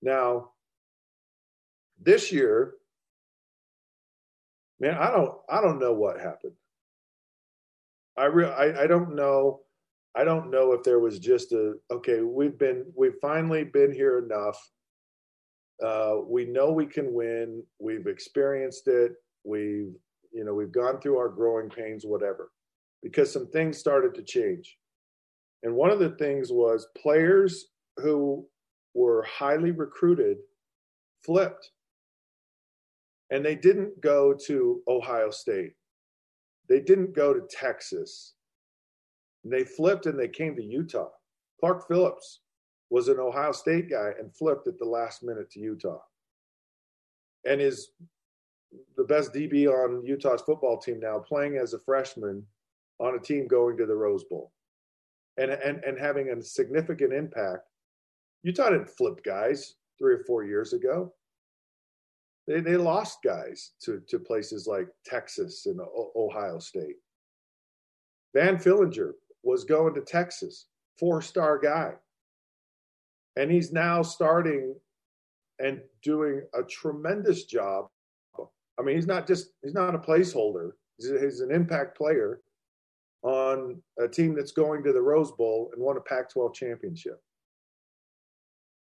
Now, 0.00 0.52
this 2.00 2.32
year, 2.32 2.74
man, 4.80 4.94
I 4.94 5.10
don't, 5.10 5.34
I 5.50 5.60
don't 5.60 5.78
know 5.78 5.92
what 5.92 6.18
happened. 6.18 6.54
I 8.16 8.24
real, 8.26 8.54
I, 8.56 8.82
I 8.82 8.86
don't 8.86 9.14
know. 9.14 9.60
I 10.16 10.24
don't 10.24 10.50
know 10.50 10.72
if 10.72 10.82
there 10.82 10.98
was 10.98 11.18
just 11.18 11.52
a 11.52 11.74
okay. 11.90 12.22
We've 12.22 12.58
been, 12.58 12.86
we've 12.96 13.18
finally 13.20 13.64
been 13.64 13.92
here 13.92 14.18
enough 14.18 14.58
uh, 15.84 16.16
we 16.26 16.44
know 16.44 16.70
we 16.70 16.86
can 16.86 17.12
win. 17.12 17.62
We've 17.78 18.06
experienced 18.06 18.86
it. 18.88 19.12
We've, 19.44 19.94
you 20.32 20.44
know, 20.44 20.54
we've 20.54 20.72
gone 20.72 21.00
through 21.00 21.18
our 21.18 21.28
growing 21.28 21.70
pains, 21.70 22.04
whatever, 22.04 22.50
because 23.02 23.32
some 23.32 23.48
things 23.48 23.78
started 23.78 24.14
to 24.14 24.22
change. 24.22 24.76
And 25.62 25.74
one 25.74 25.90
of 25.90 25.98
the 25.98 26.10
things 26.10 26.50
was 26.52 26.88
players 26.96 27.66
who 27.96 28.46
were 28.94 29.22
highly 29.22 29.70
recruited 29.70 30.38
flipped. 31.24 31.70
And 33.30 33.44
they 33.44 33.54
didn't 33.54 34.00
go 34.00 34.34
to 34.46 34.82
Ohio 34.88 35.30
State. 35.30 35.72
They 36.68 36.80
didn't 36.80 37.14
go 37.14 37.32
to 37.32 37.40
Texas. 37.48 38.34
And 39.44 39.52
They 39.52 39.64
flipped 39.64 40.06
and 40.06 40.18
they 40.18 40.28
came 40.28 40.56
to 40.56 40.62
Utah. 40.62 41.10
Clark 41.60 41.86
Phillips 41.88 42.40
was 42.90 43.08
an 43.08 43.18
Ohio 43.18 43.52
State 43.52 43.88
guy 43.88 44.10
and 44.18 44.34
flipped 44.34 44.66
at 44.66 44.78
the 44.78 44.84
last 44.84 45.22
minute 45.22 45.50
to 45.52 45.60
Utah. 45.60 46.00
And 47.46 47.60
is 47.60 47.92
the 48.96 49.04
best 49.04 49.32
DB 49.32 49.68
on 49.68 50.04
Utah's 50.04 50.42
football 50.42 50.78
team 50.78 51.00
now, 51.00 51.18
playing 51.18 51.56
as 51.56 51.72
a 51.72 51.78
freshman 51.78 52.44
on 52.98 53.14
a 53.14 53.18
team 53.18 53.46
going 53.46 53.76
to 53.78 53.86
the 53.86 53.94
Rose 53.94 54.24
Bowl 54.24 54.52
and, 55.38 55.50
and, 55.50 55.82
and 55.84 55.98
having 55.98 56.28
a 56.28 56.42
significant 56.42 57.12
impact. 57.12 57.62
Utah 58.42 58.70
didn't 58.70 58.90
flip 58.90 59.22
guys 59.24 59.76
three 59.98 60.14
or 60.14 60.24
four 60.26 60.44
years 60.44 60.72
ago. 60.72 61.12
They, 62.46 62.60
they 62.60 62.76
lost 62.76 63.18
guys 63.24 63.72
to, 63.84 64.02
to 64.08 64.18
places 64.18 64.66
like 64.66 64.88
Texas 65.06 65.66
and 65.66 65.80
Ohio 66.16 66.58
State. 66.58 66.96
Van 68.34 68.56
Fillinger 68.56 69.12
was 69.42 69.64
going 69.64 69.94
to 69.94 70.00
Texas, 70.00 70.66
four 70.98 71.22
star 71.22 71.58
guy 71.58 71.94
and 73.36 73.50
he's 73.50 73.72
now 73.72 74.02
starting 74.02 74.74
and 75.58 75.80
doing 76.02 76.42
a 76.54 76.62
tremendous 76.62 77.44
job. 77.44 77.86
I 78.78 78.82
mean, 78.82 78.96
he's 78.96 79.06
not 79.06 79.26
just 79.26 79.50
he's 79.62 79.74
not 79.74 79.94
a 79.94 79.98
placeholder. 79.98 80.72
He's, 80.96 81.10
he's 81.20 81.40
an 81.40 81.52
impact 81.52 81.96
player 81.96 82.40
on 83.22 83.80
a 83.98 84.08
team 84.08 84.34
that's 84.34 84.52
going 84.52 84.82
to 84.82 84.92
the 84.92 85.00
Rose 85.00 85.32
Bowl 85.32 85.70
and 85.74 85.82
won 85.82 85.98
a 85.98 86.00
Pac-12 86.00 86.54
championship. 86.54 87.20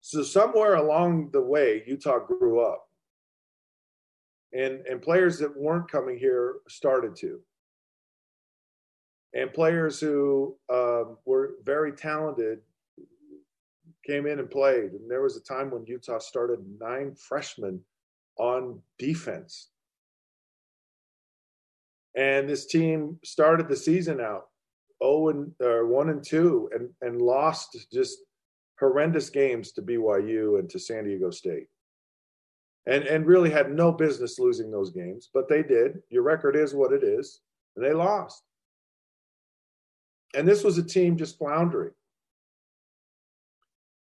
So 0.01 0.23
somewhere 0.23 0.75
along 0.75 1.31
the 1.33 1.41
way, 1.41 1.85
Utah 1.87 2.19
grew 2.19 2.61
up, 2.61 2.89
and 4.53 4.85
and 4.87 5.01
players 5.01 5.39
that 5.39 5.57
weren't 5.57 5.91
coming 5.91 6.19
here 6.19 6.57
started 6.69 7.17
to, 7.17 7.41
and 9.35 9.53
players 9.53 10.01
who 10.01 10.57
um, 10.73 11.19
were 11.25 11.55
very 11.65 11.93
talented 11.93 12.61
came 14.07 14.27
in 14.27 14.39
and 14.39 14.51
played. 14.51 14.93
And 14.93 15.11
there 15.11 15.23
was 15.23 15.37
a 15.37 15.43
time 15.43 15.71
when 15.71 15.85
Utah 15.87 16.19
started 16.19 16.61
nine 16.81 17.15
freshmen 17.15 17.81
on 18.39 18.81
defense. 18.99 19.69
And 22.17 22.49
this 22.49 22.67
team 22.67 23.19
started 23.25 23.69
the 23.69 23.77
season 23.77 24.21
out 24.21 24.49
0 25.03 25.29
and 25.29 25.53
or 25.61 25.87
1 25.87 26.09
and 26.09 26.25
2 26.25 26.71
and 26.75 26.89
and 27.03 27.21
lost 27.21 27.87
just 27.93 28.19
horrendous 28.81 29.31
games 29.31 29.73
to 29.73 29.83
BYU 29.83 30.59
and 30.59 30.71
to 30.71 30.79
San 30.79 31.05
Diego 31.05 31.31
State. 31.31 31.67
And 32.87 33.05
and 33.05 33.27
really 33.27 33.51
had 33.51 33.71
no 33.71 33.93
business 33.93 34.39
losing 34.39 34.71
those 34.71 34.91
games, 34.91 35.29
but 35.35 35.49
they 35.49 35.63
did. 35.63 36.03
Your 36.09 36.23
record 36.23 36.57
is 36.57 36.75
what 36.75 36.93
it 36.93 37.03
is, 37.03 37.41
and 37.75 37.85
they 37.85 37.93
lost. 37.93 38.43
And 40.35 40.47
this 40.47 40.63
was 40.63 40.79
a 40.79 40.83
team 40.83 41.17
just 41.17 41.39
floundering. 41.39 41.93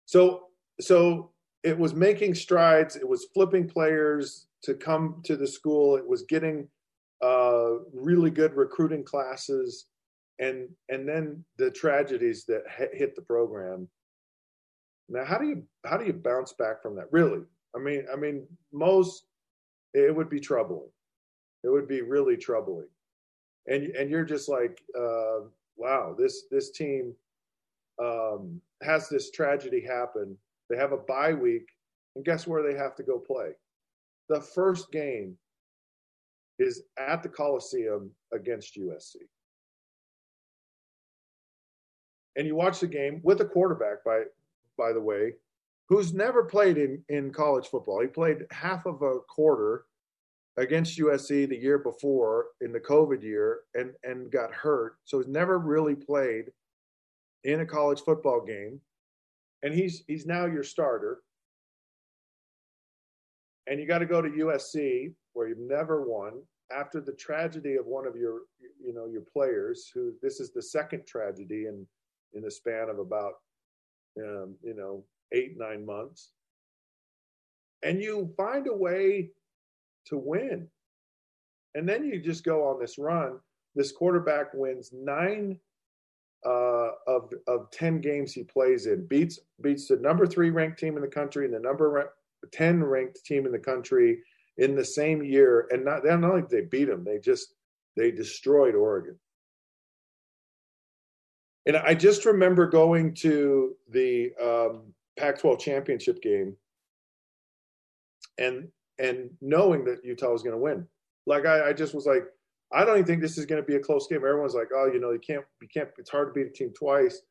So 0.07 0.45
so 0.79 1.31
it 1.63 1.77
was 1.77 1.93
making 1.93 2.33
strides. 2.33 2.95
It 2.95 3.07
was 3.07 3.27
flipping 3.33 3.67
players 3.67 4.47
to 4.63 4.73
come 4.73 5.21
to 5.25 5.35
the 5.35 5.45
school. 5.45 5.97
It 5.97 6.07
was 6.07 6.23
getting 6.23 6.67
uh, 7.21 7.79
really 7.93 8.31
good 8.31 8.55
recruiting 8.55 9.03
classes, 9.03 9.87
and 10.39 10.69
and 10.89 11.07
then 11.07 11.43
the 11.57 11.69
tragedies 11.69 12.45
that 12.45 12.63
hit 12.93 13.15
the 13.15 13.21
program. 13.21 13.87
Now, 15.09 15.25
how 15.25 15.37
do 15.37 15.47
you 15.47 15.63
how 15.85 15.97
do 15.97 16.05
you 16.05 16.13
bounce 16.13 16.53
back 16.53 16.81
from 16.81 16.95
that? 16.95 17.11
Really, 17.11 17.41
I 17.75 17.79
mean, 17.79 18.05
I 18.11 18.15
mean, 18.15 18.47
most 18.71 19.25
it 19.93 20.15
would 20.15 20.29
be 20.29 20.39
troubling. 20.39 20.89
It 21.63 21.69
would 21.69 21.87
be 21.87 22.01
really 22.01 22.37
troubling, 22.37 22.87
and 23.67 23.87
and 23.87 24.09
you're 24.09 24.25
just 24.25 24.47
like, 24.47 24.81
uh, 24.97 25.39
wow, 25.75 26.15
this 26.17 26.43
this 26.49 26.71
team 26.71 27.13
um, 28.01 28.61
has 28.81 29.09
this 29.09 29.31
tragedy 29.31 29.81
happen. 29.81 30.37
They 30.69 30.77
have 30.77 30.91
a 30.91 30.97
bye 30.97 31.33
week, 31.33 31.67
and 32.15 32.25
guess 32.25 32.45
where 32.47 32.63
they 32.63 32.77
have 32.77 32.95
to 32.95 33.03
go 33.03 33.19
play? 33.19 33.51
The 34.29 34.41
first 34.41 34.91
game 34.91 35.37
is 36.59 36.83
at 36.97 37.23
the 37.23 37.29
Coliseum 37.29 38.11
against 38.33 38.77
USC. 38.77 39.15
And 42.35 42.45
you 42.45 42.55
watch 42.55 42.79
the 42.79 42.87
game 42.87 43.19
with 43.23 43.41
a 43.41 43.45
quarterback, 43.45 44.03
by 44.03 44.23
by 44.77 44.93
the 44.93 45.01
way, 45.01 45.33
who's 45.89 46.13
never 46.13 46.43
played 46.43 46.77
in, 46.77 47.03
in 47.09 47.31
college 47.31 47.67
football. 47.67 48.01
He 48.01 48.07
played 48.07 48.45
half 48.51 48.85
of 48.85 49.01
a 49.01 49.19
quarter 49.27 49.85
against 50.57 50.99
USC 50.99 51.47
the 51.47 51.57
year 51.57 51.77
before 51.77 52.47
in 52.61 52.71
the 52.71 52.79
COVID 52.79 53.23
year 53.23 53.61
and, 53.75 53.91
and 54.03 54.31
got 54.31 54.53
hurt. 54.53 54.97
So 55.05 55.19
he's 55.19 55.27
never 55.27 55.59
really 55.59 55.95
played 55.95 56.51
in 57.47 57.61
a 57.61 57.65
college 57.65 58.01
football 58.01 58.41
game, 58.45 58.79
and 59.63 59.73
he's 59.73 60.03
he's 60.05 60.27
now 60.27 60.45
your 60.45 60.63
starter. 60.63 61.19
And 63.65 63.79
you 63.79 63.87
got 63.87 63.99
to 63.99 64.05
go 64.05 64.21
to 64.21 64.29
USC 64.29 65.13
where 65.33 65.47
you've 65.47 65.57
never 65.57 66.03
won 66.07 66.41
after 66.71 67.01
the 67.01 67.13
tragedy 67.13 67.75
of 67.75 67.85
one 67.85 68.05
of 68.05 68.15
your 68.15 68.41
you 68.83 68.93
know 68.93 69.07
your 69.07 69.21
players 69.21 69.89
who 69.93 70.13
this 70.21 70.39
is 70.39 70.51
the 70.51 70.61
second 70.61 71.07
tragedy 71.07 71.65
in 71.65 71.87
in 72.33 72.43
the 72.43 72.51
span 72.51 72.89
of 72.89 72.99
about 72.99 73.33
um, 74.19 74.55
you 74.61 74.75
know 74.75 75.03
eight 75.31 75.57
nine 75.57 75.85
months. 75.85 76.33
And 77.83 78.01
you 78.01 78.33
find 78.35 78.67
a 78.67 78.75
way 78.75 79.29
to 80.07 80.17
win. 80.17 80.67
And 81.75 81.87
then 81.87 82.03
you 82.03 82.19
just 82.19 82.43
go 82.43 82.67
on 82.67 82.79
this 82.79 82.97
run. 82.97 83.37
This 83.75 83.91
quarterback 83.91 84.47
wins 84.53 84.89
nine 84.91 85.59
uh, 86.45 86.89
of 87.07 87.33
of 87.47 87.69
ten 87.71 87.99
games 87.99 88.33
he 88.33 88.43
plays 88.43 88.85
in, 88.85 89.05
beats 89.05 89.39
beats 89.61 89.87
the 89.87 89.97
number 89.97 90.25
three 90.25 90.49
ranked 90.49 90.79
team 90.79 90.95
in 90.95 91.01
the 91.01 91.07
country 91.07 91.45
and 91.45 91.53
the 91.53 91.59
number 91.59 92.13
ten 92.51 92.83
ranked 92.83 93.23
team 93.25 93.45
in 93.45 93.51
the 93.51 93.59
country 93.59 94.19
in 94.57 94.75
the 94.75 94.85
same 94.85 95.23
year. 95.23 95.67
And 95.71 95.83
not 95.83 96.05
not 96.05 96.23
only 96.23 96.41
did 96.41 96.49
they 96.49 96.61
beat 96.61 96.85
them, 96.85 97.03
they 97.03 97.19
just 97.19 97.53
they 97.95 98.11
destroyed 98.11 98.75
Oregon. 98.75 99.17
And 101.65 101.75
I 101.75 101.95
just 101.95 102.25
remember 102.25 102.65
going 102.65 103.13
to 103.15 103.75
the 103.89 104.31
um, 104.41 104.93
Pac-12 105.19 105.59
championship 105.59 106.21
game, 106.21 106.55
and 108.37 108.69
and 108.99 109.29
knowing 109.41 109.83
that 109.85 110.05
Utah 110.05 110.31
was 110.31 110.43
going 110.43 110.55
to 110.55 110.61
win. 110.61 110.87
Like 111.25 111.45
I, 111.45 111.69
I 111.69 111.73
just 111.73 111.93
was 111.93 112.05
like, 112.05 112.23
I 112.73 112.83
don't 112.83 112.95
even 112.95 113.05
think 113.05 113.21
this 113.21 113.37
is 113.37 113.45
going 113.45 113.61
to 113.61 113.65
be 113.65 113.75
a 113.75 113.79
close 113.79 114.07
game. 114.07 114.17
Everyone's 114.17 114.53
like, 114.53 114.69
oh, 114.75 114.89
you 114.91 114.99
know, 114.99 115.11
you 115.11 115.19
can't, 115.19 115.45
you 115.61 115.67
can't. 115.73 115.89
It's 115.97 116.09
hard 116.09 116.29
to 116.29 116.33
beat 116.33 116.47
a 116.47 116.51
team 116.51 116.73
twice. 116.77 117.21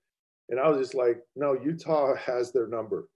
And 0.48 0.58
I 0.58 0.68
was 0.68 0.78
just 0.78 0.94
like, 0.94 1.18
no, 1.34 1.52
Utah 1.52 2.14
has 2.16 2.52
their 2.52 2.68
number. 2.68 3.08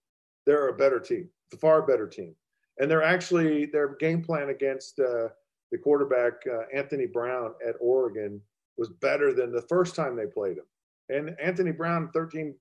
They're 0.46 0.68
a 0.68 0.76
better 0.76 1.00
team, 1.00 1.28
far 1.60 1.82
better 1.82 2.06
team. 2.06 2.34
And 2.78 2.90
they're 2.90 3.02
actually 3.02 3.66
their 3.66 3.96
game 3.96 4.22
plan 4.22 4.50
against 4.50 4.98
uh, 4.98 5.28
the 5.70 5.78
quarterback 5.78 6.32
uh, 6.50 6.62
Anthony 6.74 7.06
Brown 7.06 7.52
at 7.66 7.76
Oregon 7.80 8.40
was 8.76 8.88
better 8.88 9.32
than 9.32 9.52
the 9.52 9.66
first 9.68 9.94
time 9.94 10.16
they 10.16 10.26
played 10.26 10.58
him. 10.58 10.64
And 11.08 11.36
Anthony 11.40 11.72
Brown, 11.72 12.10
13 12.14 12.54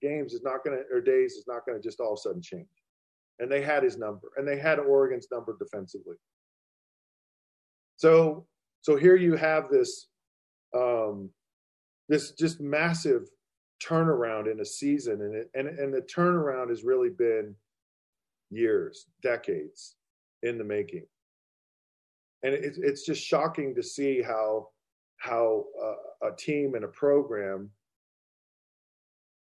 games 0.00 0.32
is 0.32 0.42
not 0.42 0.64
going 0.64 0.78
to, 0.78 0.84
or 0.94 1.00
days 1.00 1.34
is 1.34 1.44
not 1.46 1.66
going 1.66 1.80
to 1.80 1.86
just 1.86 2.00
all 2.00 2.14
of 2.14 2.18
a 2.18 2.22
sudden 2.22 2.42
change. 2.42 2.66
And 3.38 3.50
they 3.50 3.60
had 3.60 3.82
his 3.82 3.98
number, 3.98 4.28
and 4.36 4.48
they 4.48 4.58
had 4.58 4.78
Oregon's 4.78 5.28
number 5.30 5.56
defensively. 5.58 6.16
So, 7.96 8.46
so 8.86 8.94
here 8.94 9.16
you 9.16 9.34
have 9.34 9.68
this, 9.68 10.06
um, 10.72 11.28
this 12.08 12.30
just 12.30 12.60
massive 12.60 13.22
turnaround 13.84 14.48
in 14.48 14.60
a 14.60 14.64
season, 14.64 15.22
and 15.22 15.34
it, 15.34 15.50
and 15.54 15.66
and 15.66 15.92
the 15.92 16.02
turnaround 16.02 16.68
has 16.68 16.84
really 16.84 17.08
been 17.08 17.56
years, 18.48 19.06
decades 19.24 19.96
in 20.44 20.56
the 20.56 20.62
making. 20.62 21.04
And 22.44 22.54
it's 22.54 22.78
it's 22.78 23.04
just 23.04 23.26
shocking 23.26 23.74
to 23.74 23.82
see 23.82 24.22
how 24.22 24.68
how 25.16 25.64
uh, 25.82 26.28
a 26.28 26.36
team 26.36 26.76
and 26.76 26.84
a 26.84 26.88
program 26.88 27.68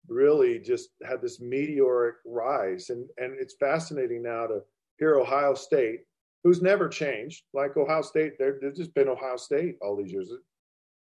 really 0.07 0.57
just 0.57 0.91
had 1.05 1.21
this 1.21 1.41
meteoric 1.41 2.15
rise 2.25 2.91
and 2.91 3.09
and 3.17 3.35
it's 3.37 3.55
fascinating 3.59 4.23
now 4.23 4.47
to 4.47 4.59
hear 4.99 5.15
ohio 5.15 5.53
state 5.53 6.01
who's 6.43 6.61
never 6.61 6.87
changed 6.89 7.43
like 7.53 7.77
ohio 7.77 8.01
state 8.01 8.33
they've 8.37 8.75
just 8.75 8.93
been 8.93 9.07
ohio 9.07 9.37
state 9.37 9.77
all 9.81 9.95
these 9.95 10.11
years. 10.11 10.29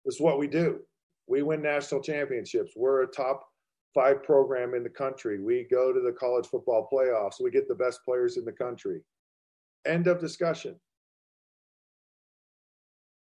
This 0.05 0.15
is 0.15 0.21
what 0.21 0.39
we 0.39 0.47
do. 0.47 0.79
We 1.27 1.41
win 1.41 1.61
national 1.61 2.01
championships. 2.01 2.71
We're 2.75 3.03
a 3.03 3.07
top 3.07 3.45
five 3.93 4.23
program 4.23 4.73
in 4.73 4.83
the 4.83 4.89
country. 4.89 5.41
We 5.41 5.67
go 5.69 5.91
to 5.91 5.99
the 5.99 6.13
college 6.13 6.47
football 6.47 6.87
playoffs. 6.91 7.41
We 7.41 7.51
get 7.51 7.67
the 7.67 7.75
best 7.75 7.99
players 8.05 8.37
in 8.37 8.45
the 8.45 8.51
country. 8.51 9.01
End 9.85 10.07
of 10.07 10.19
discussion. 10.21 10.75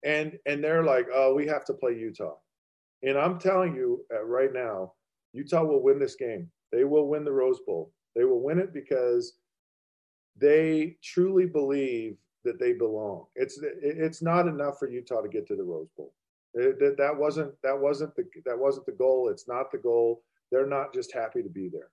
And 0.04 0.38
and 0.44 0.62
they're 0.62 0.84
like 0.84 1.06
oh 1.14 1.34
we 1.34 1.46
have 1.46 1.64
to 1.66 1.74
play 1.74 1.96
utah. 1.96 2.34
And 3.02 3.18
i'm 3.18 3.38
telling 3.38 3.74
you 3.74 4.04
uh, 4.14 4.24
right 4.24 4.52
now 4.52 4.92
Utah 5.34 5.64
will 5.64 5.82
win 5.82 5.98
this 5.98 6.14
game. 6.14 6.48
They 6.70 6.84
will 6.84 7.08
win 7.08 7.24
the 7.24 7.32
Rose 7.32 7.60
Bowl. 7.66 7.92
They 8.14 8.24
will 8.24 8.40
win 8.40 8.58
it 8.58 8.72
because 8.72 9.34
they 10.36 10.96
truly 11.02 11.46
believe 11.46 12.16
that 12.44 12.58
they 12.58 12.72
belong. 12.72 13.26
It's 13.34 13.58
it's 13.62 14.22
not 14.22 14.46
enough 14.48 14.78
for 14.78 14.88
Utah 14.88 15.22
to 15.22 15.28
get 15.28 15.46
to 15.48 15.56
the 15.56 15.62
Rose 15.62 15.88
Bowl. 15.96 16.12
It, 16.54 16.96
that 16.98 17.16
wasn't 17.16 17.54
that 17.62 17.78
wasn't 17.78 18.14
the 18.14 18.24
that 18.44 18.58
wasn't 18.58 18.86
the 18.86 18.92
goal. 18.92 19.28
It's 19.28 19.48
not 19.48 19.70
the 19.72 19.78
goal. 19.78 20.22
They're 20.50 20.66
not 20.66 20.92
just 20.92 21.12
happy 21.12 21.42
to 21.42 21.48
be 21.48 21.68
there. 21.68 21.90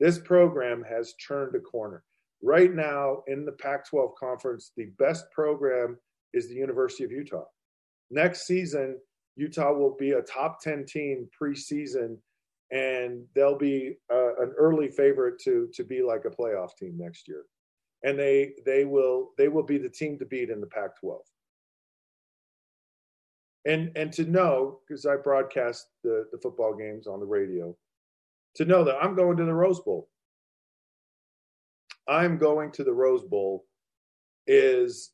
This 0.00 0.18
program 0.18 0.82
has 0.82 1.14
turned 1.26 1.54
a 1.54 1.60
corner. 1.60 2.02
Right 2.42 2.74
now 2.74 3.22
in 3.28 3.44
the 3.44 3.52
Pac-12 3.52 4.16
conference, 4.16 4.72
the 4.76 4.86
best 4.98 5.30
program 5.30 5.96
is 6.34 6.48
the 6.48 6.56
University 6.56 7.04
of 7.04 7.12
Utah. 7.12 7.44
Next 8.10 8.46
season, 8.46 8.98
Utah 9.36 9.72
will 9.72 9.96
be 9.96 10.12
a 10.12 10.22
top 10.22 10.60
10 10.60 10.84
team 10.86 11.28
preseason 11.40 12.16
and 12.72 13.24
they'll 13.34 13.58
be 13.58 13.96
uh, 14.10 14.36
an 14.42 14.52
early 14.58 14.88
favorite 14.88 15.38
to 15.42 15.68
to 15.74 15.84
be 15.84 16.02
like 16.02 16.24
a 16.24 16.30
playoff 16.30 16.76
team 16.76 16.96
next 16.96 17.28
year. 17.28 17.44
And 18.02 18.18
they 18.18 18.54
they 18.66 18.84
will 18.84 19.30
they 19.38 19.48
will 19.48 19.62
be 19.62 19.78
the 19.78 19.88
team 19.88 20.18
to 20.18 20.26
beat 20.26 20.50
in 20.50 20.60
the 20.60 20.66
pac 20.66 20.98
12 21.00 21.20
and 23.64 23.92
and 23.96 24.12
to 24.12 24.24
know 24.24 24.80
because 24.86 25.06
i 25.06 25.16
broadcast 25.16 25.88
the 26.02 26.26
the 26.32 26.38
football 26.38 26.74
games 26.74 27.06
on 27.06 27.20
the 27.20 27.26
radio 27.26 27.76
to 28.54 28.64
know 28.64 28.84
that 28.84 28.96
i'm 29.00 29.14
going 29.14 29.36
to 29.36 29.44
the 29.44 29.54
rose 29.54 29.80
bowl. 29.80 30.08
I'm 32.08 32.36
going 32.36 32.72
to 32.72 32.84
the 32.84 32.92
rose 32.92 33.22
bowl 33.22 33.64
is 34.48 35.12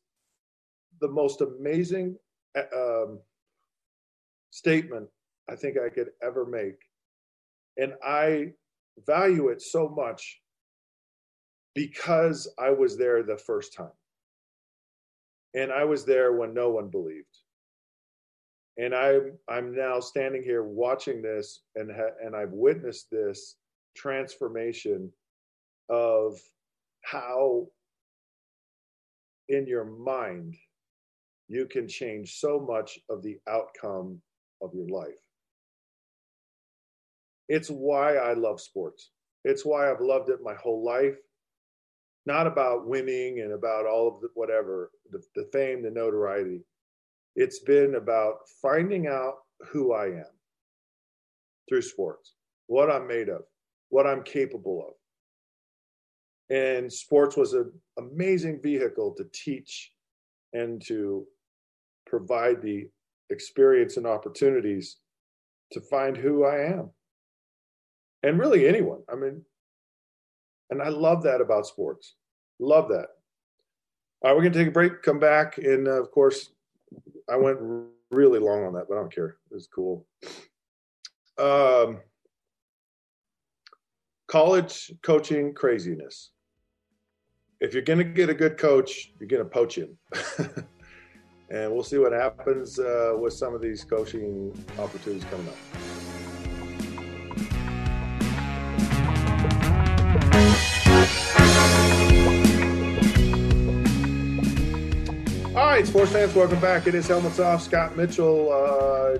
the 0.99 1.07
most 1.07 1.41
amazing 1.41 2.17
uh, 2.57 2.63
um, 2.75 3.19
statement 4.49 5.07
i 5.47 5.55
think 5.55 5.77
i 5.77 5.89
could 5.89 6.09
ever 6.23 6.45
make 6.45 6.88
and 7.79 7.93
I 8.03 8.51
value 9.07 9.47
it 9.47 9.61
so 9.61 9.87
much 9.87 10.41
because 11.73 12.53
I 12.59 12.71
was 12.71 12.97
there 12.97 13.23
the 13.23 13.37
first 13.37 13.73
time. 13.73 13.97
And 15.55 15.71
I 15.71 15.85
was 15.85 16.03
there 16.05 16.33
when 16.33 16.53
no 16.53 16.69
one 16.69 16.89
believed. 16.89 17.25
And 18.77 18.93
I'm 18.93 19.37
I'm 19.49 19.75
now 19.75 19.99
standing 19.99 20.43
here 20.43 20.63
watching 20.63 21.21
this 21.21 21.63
and 21.75 21.91
ha- 21.91 22.15
and 22.23 22.35
I've 22.35 22.51
witnessed 22.51 23.09
this 23.11 23.55
transformation 23.95 25.11
of 25.89 26.39
how 27.03 27.67
in 29.47 29.65
your 29.67 29.85
mind 29.85 30.55
you 31.47 31.65
can 31.65 31.87
change 31.87 32.35
so 32.39 32.59
much 32.59 32.99
of 33.09 33.23
the 33.23 33.39
outcome 33.47 34.21
of 34.61 34.73
your 34.73 34.87
life. 34.87 35.28
It's 37.49 37.69
why 37.69 38.15
I 38.15 38.33
love 38.33 38.61
sports. 38.61 39.09
It's 39.43 39.65
why 39.65 39.89
I've 39.89 40.01
loved 40.01 40.29
it 40.29 40.39
my 40.43 40.53
whole 40.53 40.85
life. 40.85 41.15
Not 42.25 42.45
about 42.45 42.87
winning 42.87 43.39
and 43.39 43.53
about 43.53 43.87
all 43.87 44.07
of 44.07 44.21
the 44.21 44.29
whatever, 44.35 44.91
the, 45.09 45.21
the 45.35 45.49
fame, 45.51 45.81
the 45.81 45.89
notoriety. 45.89 46.61
It's 47.35 47.59
been 47.59 47.95
about 47.95 48.35
finding 48.61 49.07
out 49.07 49.35
who 49.71 49.93
I 49.93 50.05
am 50.07 50.31
through 51.67 51.81
sports, 51.81 52.35
what 52.67 52.91
I'm 52.91 53.07
made 53.07 53.29
of, 53.29 53.41
what 53.89 54.05
I'm 54.05 54.23
capable 54.23 54.85
of. 54.87 56.55
And 56.55 56.91
sports 56.91 57.35
was 57.35 57.53
an 57.53 57.71
amazing 57.97 58.59
vehicle 58.61 59.15
to 59.17 59.25
teach 59.33 59.91
and 60.53 60.83
to 60.85 61.25
provide 62.05 62.61
the 62.61 62.89
experience 63.29 63.97
and 63.97 64.05
opportunities 64.05 64.97
to 65.71 65.81
find 65.81 66.17
who 66.17 66.45
I 66.45 66.65
am 66.65 66.89
and 68.23 68.39
really 68.39 68.67
anyone. 68.67 69.01
I 69.11 69.15
mean, 69.15 69.43
and 70.69 70.81
I 70.81 70.89
love 70.89 71.23
that 71.23 71.41
about 71.41 71.67
sports. 71.67 72.15
Love 72.59 72.89
that. 72.89 73.07
All 74.21 74.29
right, 74.29 74.35
we're 74.35 74.41
going 74.41 74.53
to 74.53 74.59
take 74.59 74.67
a 74.67 74.71
break, 74.71 75.01
come 75.01 75.19
back, 75.19 75.57
and 75.57 75.87
uh, 75.87 76.01
of 76.01 76.11
course, 76.11 76.51
I 77.29 77.37
went 77.37 77.59
really 78.11 78.39
long 78.39 78.65
on 78.65 78.73
that, 78.73 78.85
but 78.89 78.95
I 78.95 78.99
don't 78.99 79.13
care. 79.13 79.37
It 79.49 79.53
was 79.53 79.67
cool. 79.67 80.05
Um, 81.37 82.01
college 84.27 84.91
coaching 85.01 85.53
craziness. 85.53 86.31
If 87.61 87.73
you're 87.73 87.83
going 87.83 87.99
to 87.99 88.05
get 88.05 88.29
a 88.29 88.33
good 88.33 88.57
coach, 88.57 89.13
you're 89.19 89.27
going 89.27 89.43
to 89.43 89.49
poach 89.49 89.75
him. 89.75 89.97
and 91.49 91.71
we'll 91.71 91.83
see 91.83 91.97
what 91.97 92.13
happens 92.13 92.79
uh, 92.79 93.13
with 93.17 93.33
some 93.33 93.53
of 93.53 93.61
these 93.61 93.83
coaching 93.83 94.53
opportunities 94.77 95.25
coming 95.29 95.47
up. 95.47 95.78
Right, 105.79 105.87
sports 105.87 106.11
fans, 106.11 106.35
welcome 106.35 106.59
back. 106.59 106.87
It 106.87 106.93
is 106.93 107.07
Helmets 107.07 107.39
Off. 107.39 107.61
Scott 107.61 107.95
Mitchell 107.95 108.51
uh, 108.51 109.17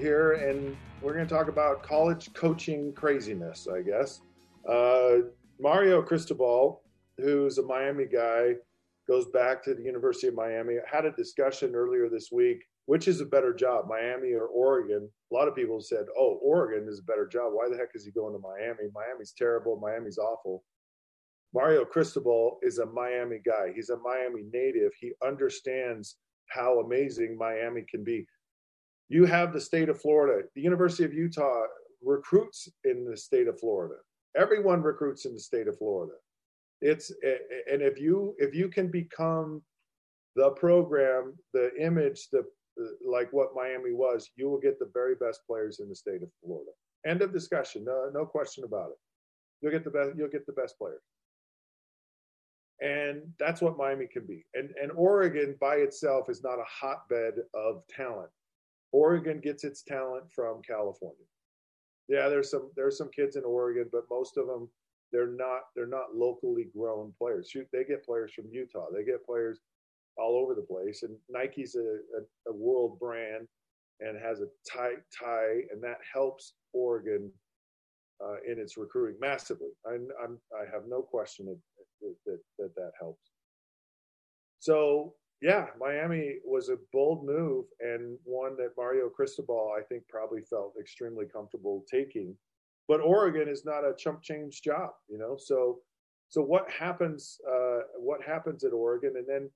here, 0.00 0.32
and 0.32 0.74
we're 1.02 1.12
going 1.12 1.28
to 1.28 1.30
talk 1.30 1.48
about 1.48 1.82
college 1.82 2.32
coaching 2.32 2.94
craziness, 2.94 3.68
I 3.70 3.82
guess. 3.82 4.22
Uh, 4.66 5.28
Mario 5.60 6.00
Cristobal, 6.00 6.80
who's 7.18 7.58
a 7.58 7.62
Miami 7.62 8.06
guy, 8.06 8.54
goes 9.06 9.26
back 9.34 9.62
to 9.64 9.74
the 9.74 9.82
University 9.82 10.28
of 10.28 10.34
Miami. 10.34 10.76
I 10.76 10.96
had 10.96 11.04
a 11.04 11.12
discussion 11.12 11.74
earlier 11.74 12.08
this 12.08 12.32
week 12.32 12.64
which 12.88 13.06
is 13.06 13.20
a 13.20 13.26
better 13.26 13.52
job, 13.52 13.84
Miami 13.86 14.32
or 14.32 14.46
Oregon? 14.46 15.10
A 15.30 15.34
lot 15.34 15.46
of 15.46 15.54
people 15.54 15.78
said, 15.78 16.06
oh, 16.18 16.38
Oregon 16.40 16.88
is 16.88 17.00
a 17.00 17.02
better 17.02 17.26
job. 17.26 17.52
Why 17.52 17.68
the 17.70 17.76
heck 17.76 17.90
is 17.94 18.06
he 18.06 18.10
going 18.10 18.32
to 18.32 18.38
Miami? 18.38 18.88
Miami's 18.94 19.34
terrible. 19.36 19.78
Miami's 19.78 20.16
awful. 20.16 20.64
Mario 21.54 21.84
Cristobal 21.84 22.58
is 22.62 22.78
a 22.78 22.86
Miami 22.86 23.40
guy. 23.44 23.72
He's 23.74 23.90
a 23.90 23.96
Miami 23.98 24.42
native. 24.52 24.92
He 25.00 25.12
understands 25.24 26.16
how 26.48 26.80
amazing 26.80 27.36
Miami 27.36 27.84
can 27.88 28.04
be. 28.04 28.26
You 29.08 29.24
have 29.24 29.52
the 29.52 29.60
state 29.60 29.88
of 29.88 30.00
Florida. 30.00 30.46
The 30.54 30.60
University 30.60 31.04
of 31.04 31.14
Utah 31.14 31.64
recruits 32.02 32.68
in 32.84 33.04
the 33.04 33.16
state 33.16 33.48
of 33.48 33.58
Florida. 33.58 33.96
Everyone 34.36 34.82
recruits 34.82 35.24
in 35.24 35.34
the 35.34 35.40
state 35.40 35.68
of 35.68 35.78
Florida. 35.78 36.14
It's 36.80 37.10
and 37.70 37.82
if 37.82 37.98
you 37.98 38.34
if 38.38 38.54
you 38.54 38.68
can 38.68 38.90
become 38.90 39.62
the 40.36 40.50
program, 40.50 41.34
the 41.52 41.70
image, 41.80 42.28
the 42.30 42.44
like 43.04 43.32
what 43.32 43.54
Miami 43.56 43.92
was, 43.92 44.30
you 44.36 44.48
will 44.48 44.60
get 44.60 44.78
the 44.78 44.90
very 44.94 45.16
best 45.16 45.40
players 45.46 45.80
in 45.80 45.88
the 45.88 45.96
state 45.96 46.22
of 46.22 46.28
Florida. 46.44 46.70
End 47.06 47.22
of 47.22 47.32
discussion. 47.32 47.84
No, 47.84 48.10
no 48.12 48.24
question 48.24 48.64
about 48.64 48.90
it. 48.90 48.98
You'll 49.60 49.72
get 49.72 49.84
the 49.84 49.90
best. 49.90 50.10
You'll 50.16 50.28
get 50.28 50.46
the 50.46 50.52
best 50.52 50.78
players, 50.78 51.00
and 52.80 53.22
that's 53.38 53.60
what 53.60 53.76
Miami 53.76 54.06
can 54.06 54.26
be. 54.26 54.44
And 54.54 54.70
and 54.80 54.92
Oregon 54.92 55.56
by 55.60 55.76
itself 55.76 56.28
is 56.28 56.42
not 56.42 56.58
a 56.58 56.64
hotbed 56.66 57.34
of 57.54 57.82
talent. 57.88 58.30
Oregon 58.92 59.40
gets 59.40 59.64
its 59.64 59.82
talent 59.82 60.24
from 60.34 60.62
California. 60.62 61.26
Yeah, 62.08 62.28
there's 62.28 62.50
some 62.50 62.70
there's 62.76 62.96
some 62.96 63.10
kids 63.10 63.36
in 63.36 63.44
Oregon, 63.44 63.88
but 63.92 64.04
most 64.10 64.36
of 64.36 64.46
them 64.46 64.68
they're 65.12 65.30
not 65.30 65.62
they're 65.74 65.86
not 65.86 66.14
locally 66.14 66.68
grown 66.76 67.12
players. 67.18 67.50
Shoot, 67.50 67.66
they 67.72 67.84
get 67.84 68.04
players 68.04 68.32
from 68.32 68.46
Utah. 68.50 68.86
They 68.94 69.04
get 69.04 69.24
players 69.26 69.60
all 70.16 70.36
over 70.36 70.54
the 70.54 70.62
place. 70.62 71.02
And 71.02 71.16
Nike's 71.28 71.74
a, 71.76 71.80
a, 71.80 72.52
a 72.52 72.54
world 72.54 72.98
brand 72.98 73.46
and 74.00 74.18
has 74.20 74.40
a 74.40 74.46
tight 74.70 74.98
tie, 75.18 75.62
and 75.72 75.82
that 75.82 75.98
helps 76.12 76.54
Oregon 76.72 77.30
uh, 78.24 78.36
in 78.50 78.58
its 78.58 78.76
recruiting 78.76 79.18
massively. 79.20 79.70
I'm, 79.86 80.08
I'm, 80.22 80.38
i 80.54 80.64
have 80.72 80.82
no 80.88 81.02
question 81.02 81.46
that 81.46 81.58
that, 82.26 82.38
that 82.58 82.74
that 82.74 82.92
helps. 83.00 83.30
So 84.60 85.14
yeah, 85.40 85.66
Miami 85.78 86.36
was 86.44 86.68
a 86.68 86.76
bold 86.92 87.24
move 87.24 87.66
and 87.80 88.18
one 88.24 88.56
that 88.56 88.72
Mario 88.76 89.08
Cristobal, 89.08 89.72
I 89.78 89.82
think, 89.82 90.02
probably 90.08 90.42
felt 90.42 90.74
extremely 90.80 91.26
comfortable 91.26 91.84
taking. 91.90 92.34
But 92.88 93.00
Oregon 93.00 93.48
is 93.48 93.64
not 93.64 93.84
a 93.84 93.94
chump 93.96 94.22
change 94.22 94.62
job, 94.62 94.90
you 95.08 95.18
know. 95.18 95.36
So, 95.38 95.78
so 96.28 96.42
what 96.42 96.68
happens? 96.70 97.38
Uh, 97.48 97.80
what 97.98 98.22
happens 98.22 98.64
at 98.64 98.72
Oregon? 98.72 99.12
And 99.16 99.26
then, 99.28 99.48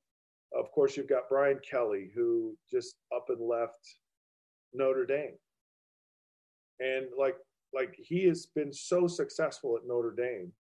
of 0.56 0.70
course, 0.70 0.96
you've 0.96 1.08
got 1.08 1.28
Brian 1.28 1.58
Kelly, 1.68 2.10
who 2.14 2.54
just 2.70 2.96
up 3.14 3.26
and 3.28 3.40
left 3.40 3.96
Notre 4.72 5.06
Dame, 5.06 5.36
and 6.78 7.06
like 7.18 7.36
like 7.74 7.94
he 7.96 8.26
has 8.26 8.46
been 8.54 8.72
so 8.72 9.06
successful 9.06 9.76
at 9.76 9.86
Notre 9.86 10.14
Dame 10.16 10.52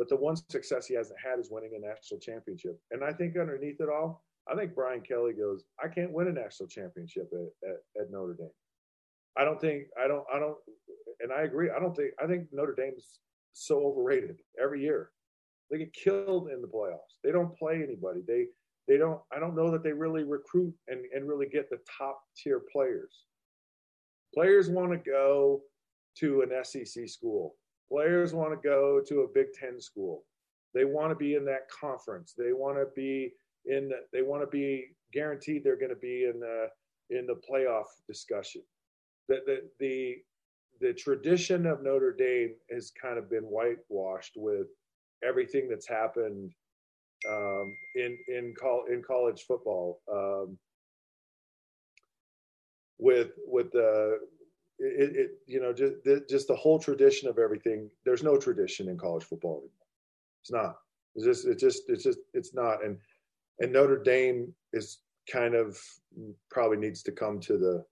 but 0.00 0.08
the 0.08 0.16
one 0.16 0.34
success 0.34 0.86
he 0.86 0.94
hasn't 0.94 1.18
had 1.22 1.38
is 1.38 1.50
winning 1.50 1.72
a 1.76 1.78
national 1.78 2.18
championship. 2.20 2.80
And 2.90 3.04
I 3.04 3.12
think 3.12 3.36
underneath 3.36 3.82
it 3.82 3.90
all, 3.90 4.24
I 4.50 4.56
think 4.56 4.74
Brian 4.74 5.02
Kelly 5.02 5.34
goes, 5.34 5.62
I 5.78 5.88
can't 5.88 6.10
win 6.10 6.26
a 6.26 6.32
national 6.32 6.70
championship 6.70 7.30
at, 7.34 7.68
at, 7.68 7.76
at 8.00 8.10
Notre 8.10 8.32
Dame. 8.32 8.48
I 9.36 9.44
don't 9.44 9.60
think 9.60 9.88
I 10.02 10.08
don't 10.08 10.24
I 10.34 10.38
don't 10.38 10.56
and 11.20 11.30
I 11.30 11.42
agree. 11.42 11.68
I 11.68 11.78
don't 11.78 11.94
think 11.94 12.12
I 12.18 12.26
think 12.26 12.46
Notre 12.50 12.74
Dame's 12.74 13.18
so 13.52 13.84
overrated 13.84 14.38
every 14.58 14.80
year. 14.80 15.10
They 15.70 15.76
get 15.76 15.92
killed 15.92 16.48
in 16.48 16.62
the 16.62 16.66
playoffs. 16.66 17.20
They 17.22 17.30
don't 17.30 17.54
play 17.58 17.82
anybody. 17.82 18.22
They 18.26 18.46
they 18.88 18.96
don't 18.96 19.20
I 19.30 19.38
don't 19.38 19.54
know 19.54 19.70
that 19.70 19.82
they 19.84 19.92
really 19.92 20.24
recruit 20.24 20.72
and, 20.88 21.04
and 21.14 21.28
really 21.28 21.46
get 21.46 21.68
the 21.68 21.78
top 21.98 22.22
tier 22.38 22.62
players. 22.72 23.26
Players 24.34 24.70
want 24.70 24.92
to 24.92 25.10
go 25.10 25.60
to 26.18 26.42
an 26.42 26.64
SEC 26.64 27.08
school. 27.08 27.56
Players 27.88 28.34
want 28.34 28.50
to 28.52 28.68
go 28.68 29.00
to 29.06 29.20
a 29.22 29.28
Big 29.28 29.52
Ten 29.52 29.80
school. 29.80 30.24
They 30.74 30.84
want 30.84 31.10
to 31.10 31.16
be 31.16 31.34
in 31.34 31.44
that 31.46 31.68
conference. 31.68 32.34
They 32.36 32.52
want 32.52 32.76
to 32.78 32.86
be 32.94 33.32
in. 33.66 33.88
The, 33.88 33.96
they 34.12 34.22
want 34.22 34.42
to 34.42 34.46
be 34.46 34.96
guaranteed 35.12 35.64
they're 35.64 35.76
going 35.76 35.90
to 35.90 35.96
be 35.96 36.30
in 36.32 36.38
the 36.40 36.68
in 37.10 37.26
the 37.26 37.40
playoff 37.50 37.86
discussion. 38.06 38.62
The, 39.28 39.40
the 39.46 39.62
the 39.80 40.16
the 40.80 40.94
tradition 40.94 41.66
of 41.66 41.82
Notre 41.82 42.12
Dame 42.12 42.54
has 42.70 42.90
kind 42.90 43.18
of 43.18 43.28
been 43.28 43.44
whitewashed 43.44 44.34
with 44.36 44.68
everything 45.22 45.68
that's 45.68 45.88
happened 45.88 46.52
um, 47.28 47.76
in 47.96 48.16
in 48.28 48.54
col- 48.58 48.86
in 48.90 49.02
college 49.02 49.42
football 49.46 50.00
um, 50.10 50.56
with 52.98 53.32
with 53.46 53.70
the 53.72 54.18
it, 54.80 55.16
it, 55.16 55.30
you 55.46 55.60
know 55.60 55.72
just 55.72 56.02
the, 56.04 56.24
just 56.28 56.48
the 56.48 56.56
whole 56.56 56.78
tradition 56.78 57.28
of 57.28 57.38
everything 57.38 57.90
there's 58.04 58.22
no 58.22 58.36
tradition 58.36 58.88
in 58.88 58.96
college 58.96 59.24
football 59.24 59.58
anymore. 59.58 59.70
It's 60.42 60.50
not. 60.50 60.76
It's 61.14 61.24
just 61.24 61.46
it's 61.46 61.60
just 61.60 61.82
it's 61.88 62.04
just 62.04 62.18
it's 62.32 62.54
not. 62.54 62.84
And 62.84 62.96
and 63.58 63.72
notre 63.72 64.02
dame 64.02 64.52
is 64.72 65.00
kind 65.30 65.54
of 65.54 65.78
probably 66.50 66.78
needs 66.78 67.02
to 67.04 67.12
come 67.12 67.38
to 67.40 67.58
the 67.58 67.84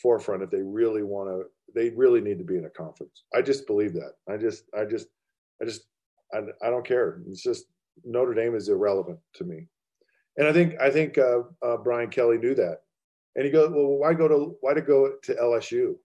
forefront 0.00 0.42
if 0.42 0.50
they 0.50 0.62
really 0.62 1.02
want 1.02 1.28
to 1.28 1.44
they 1.74 1.90
really 1.90 2.20
need 2.20 2.38
to 2.38 2.44
be 2.44 2.56
in 2.56 2.64
a 2.64 2.70
conference. 2.70 3.24
I 3.34 3.42
just 3.42 3.66
believe 3.66 3.92
that. 3.94 4.12
I 4.28 4.36
just 4.36 4.64
i 4.76 4.84
just 4.84 5.08
i 5.60 5.66
just 5.66 5.82
i, 6.32 6.38
I 6.62 6.70
don't 6.70 6.86
care. 6.86 7.20
It's 7.28 7.42
just 7.42 7.66
notre 8.04 8.34
dame 8.34 8.54
is 8.54 8.68
irrelevant 8.68 9.18
to 9.34 9.44
me. 9.44 9.66
And 10.38 10.48
i 10.48 10.52
think 10.52 10.80
i 10.80 10.90
think 10.90 11.18
uh, 11.18 11.40
uh, 11.62 11.76
brian 11.76 12.08
kelly 12.08 12.38
knew 12.38 12.54
that. 12.54 12.78
And 13.36 13.44
he 13.44 13.50
goes 13.50 13.70
well 13.70 13.98
why 13.98 14.14
go 14.14 14.26
to 14.26 14.56
why 14.62 14.72
to 14.74 14.80
go 14.80 15.16
to 15.22 15.34
lsu 15.34 15.96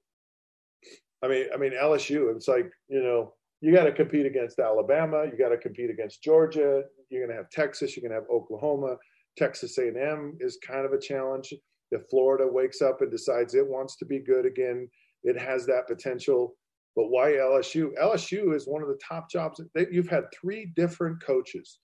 I 1.26 1.28
mean, 1.28 1.46
I 1.54 1.58
mean 1.58 1.72
LSU. 1.74 2.36
It's 2.36 2.48
like 2.48 2.72
you 2.88 3.02
know 3.02 3.34
you 3.62 3.74
got 3.74 3.86
to 3.86 3.92
compete 3.92 4.26
against 4.26 4.60
Alabama. 4.60 5.26
You 5.26 5.38
got 5.38 5.50
to 5.50 5.58
compete 5.58 5.90
against 5.90 6.22
Georgia. 6.22 6.84
You're 7.10 7.26
going 7.26 7.36
to 7.36 7.42
have 7.42 7.50
Texas. 7.50 7.96
You're 7.96 8.08
going 8.08 8.12
to 8.12 8.22
have 8.22 8.30
Oklahoma. 8.30 8.98
Texas 9.38 9.78
A&M 9.78 10.38
is 10.40 10.60
kind 10.66 10.86
of 10.86 10.94
a 10.94 11.00
challenge. 11.00 11.54
If 11.92 12.04
Florida 12.10 12.48
wakes 12.48 12.82
up 12.82 13.02
and 13.02 13.12
decides 13.12 13.56
it 13.56 13.68
wants 13.68 13.98
to 13.98 14.06
be 14.06 14.20
good 14.20 14.46
again, 14.46 14.88
it 15.24 15.38
has 15.38 15.66
that 15.66 15.88
potential. 15.88 16.56
But 16.96 17.10
why 17.10 17.32
LSU? 17.32 17.90
LSU 18.02 18.56
is 18.56 18.68
one 18.68 18.82
of 18.82 18.88
the 18.88 19.00
top 19.06 19.30
jobs. 19.30 19.60
You've 19.92 20.10
had 20.10 20.26
three 20.40 20.72
different 20.76 21.22
coaches: 21.22 21.80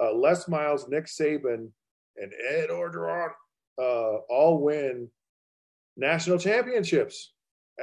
uh, 0.00 0.14
Les 0.14 0.48
Miles, 0.48 0.88
Nick 0.88 1.06
Saban, 1.06 1.68
and 2.16 2.32
Ed 2.48 2.70
Orgeron, 2.70 3.30
uh, 3.78 4.18
all 4.30 4.62
win 4.62 5.08
national 5.96 6.38
championships 6.38 7.32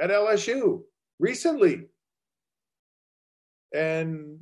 at 0.00 0.10
LSU 0.10 0.82
recently. 1.18 1.86
And 3.74 4.38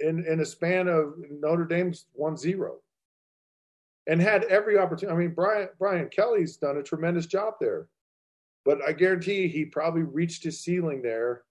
in 0.00 0.24
in 0.26 0.40
a 0.40 0.44
span 0.44 0.88
of 0.88 1.14
Notre 1.30 1.64
Dame's 1.64 2.06
one 2.12 2.36
zero. 2.36 2.76
And 4.06 4.22
had 4.22 4.44
every 4.44 4.78
opportunity. 4.78 5.14
I 5.14 5.18
mean, 5.18 5.34
Brian 5.34 5.68
Brian 5.78 6.08
Kelly's 6.08 6.56
done 6.56 6.78
a 6.78 6.82
tremendous 6.82 7.26
job 7.26 7.54
there. 7.60 7.88
But 8.64 8.78
I 8.86 8.92
guarantee 8.92 9.48
he 9.48 9.64
probably 9.64 10.02
reached 10.02 10.44
his 10.44 10.60
ceiling 10.60 11.02
there. 11.02 11.42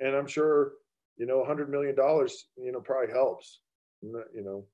And 0.00 0.14
I'm 0.14 0.26
sure, 0.26 0.72
you 1.16 1.26
know, 1.26 1.44
hundred 1.44 1.70
million 1.70 1.94
dollars, 1.94 2.46
you 2.56 2.72
know, 2.72 2.80
probably 2.80 3.12
helps. 3.12 3.60
You 4.02 4.24
know. 4.34 4.64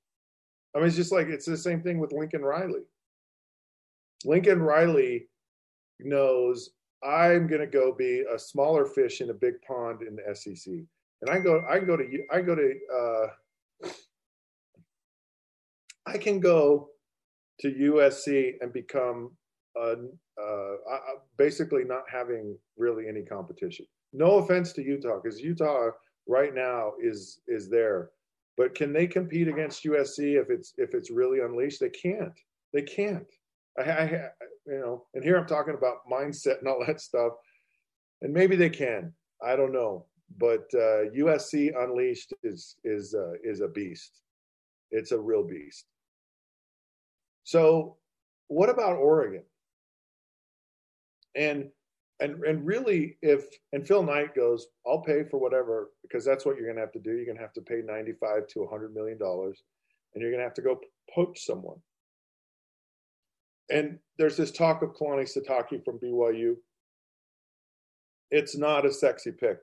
I 0.75 0.79
mean, 0.79 0.87
it's 0.87 0.95
just 0.95 1.11
like 1.11 1.27
it's 1.27 1.45
the 1.45 1.57
same 1.57 1.81
thing 1.81 1.99
with 1.99 2.13
Lincoln 2.13 2.41
Riley. 2.41 2.83
Lincoln 4.25 4.61
Riley 4.61 5.27
knows 5.99 6.71
I'm 7.03 7.47
going 7.47 7.61
to 7.61 7.67
go 7.67 7.93
be 7.93 8.23
a 8.33 8.37
smaller 8.37 8.85
fish 8.85 9.21
in 9.21 9.29
a 9.29 9.33
big 9.33 9.61
pond 9.67 10.01
in 10.01 10.15
the 10.15 10.35
SEC. 10.35 10.73
And 11.21 11.29
I 11.29 11.39
go, 11.39 11.63
I 11.69 11.79
go 11.79 11.97
to, 11.97 12.05
I 12.31 12.41
go 12.41 12.55
to, 12.55 12.73
uh, 12.95 13.89
I 16.05 16.17
can 16.17 16.39
go 16.39 16.89
to 17.61 17.71
USC 17.71 18.53
and 18.61 18.73
become 18.73 19.31
uh, 19.79 19.95
uh, 20.41 20.75
basically 21.37 21.83
not 21.83 22.03
having 22.11 22.57
really 22.77 23.07
any 23.07 23.21
competition. 23.23 23.85
No 24.13 24.37
offense 24.37 24.73
to 24.73 24.83
Utah, 24.83 25.19
because 25.21 25.39
Utah 25.39 25.91
right 26.27 26.53
now 26.53 26.93
is 27.01 27.39
is 27.47 27.69
there, 27.69 28.09
but 28.57 28.75
can 28.75 28.93
they 28.93 29.07
compete 29.07 29.47
against 29.47 29.83
USC 29.83 30.41
if 30.41 30.49
it's 30.49 30.73
if 30.77 30.93
it's 30.93 31.11
really 31.11 31.39
unleashed? 31.39 31.79
They 31.79 31.89
can't. 31.89 32.37
They 32.73 32.81
can't. 32.81 33.27
I, 33.77 33.83
I, 33.83 34.29
you 34.65 34.79
know, 34.79 35.05
and 35.13 35.23
here 35.23 35.37
I'm 35.37 35.47
talking 35.47 35.75
about 35.75 36.07
mindset 36.11 36.59
and 36.59 36.67
all 36.67 36.83
that 36.85 37.01
stuff. 37.01 37.33
And 38.21 38.33
maybe 38.33 38.55
they 38.55 38.69
can. 38.69 39.13
I 39.43 39.55
don't 39.55 39.73
know. 39.73 40.05
But 40.37 40.65
uh, 40.73 41.09
USC 41.17 41.71
Unleashed 41.77 42.33
is 42.43 42.77
is 42.83 43.13
uh, 43.13 43.33
is 43.43 43.61
a 43.61 43.67
beast. 43.67 44.21
It's 44.91 45.11
a 45.11 45.19
real 45.19 45.43
beast. 45.43 45.85
So, 47.43 47.97
what 48.47 48.69
about 48.69 48.97
Oregon? 48.97 49.43
And 51.35 51.69
and 52.19 52.43
and 52.43 52.65
really, 52.65 53.17
if 53.21 53.45
and 53.73 53.85
Phil 53.85 54.03
Knight 54.03 54.35
goes, 54.35 54.67
I'll 54.87 55.01
pay 55.01 55.23
for 55.23 55.39
whatever 55.39 55.89
because 56.03 56.23
that's 56.23 56.45
what 56.45 56.55
you're 56.55 56.65
going 56.65 56.77
to 56.77 56.81
have 56.81 56.93
to 56.93 56.99
do. 56.99 57.11
You're 57.11 57.25
going 57.25 57.37
to 57.37 57.43
have 57.43 57.53
to 57.53 57.61
pay 57.61 57.81
95 57.83 58.47
to 58.47 58.59
100 58.61 58.93
million 58.93 59.17
dollars, 59.17 59.63
and 60.13 60.21
you're 60.21 60.31
going 60.31 60.39
to 60.39 60.45
have 60.45 60.53
to 60.55 60.61
go 60.61 60.79
poach 61.13 61.45
someone. 61.45 61.79
And 63.71 63.97
there's 64.17 64.37
this 64.37 64.51
talk 64.51 64.81
of 64.81 64.93
Kalani 64.93 65.23
Sitake 65.23 65.83
from 65.85 65.97
BYU. 65.99 66.55
It's 68.29 68.57
not 68.57 68.85
a 68.85 68.91
sexy 68.91 69.31
pick. 69.31 69.57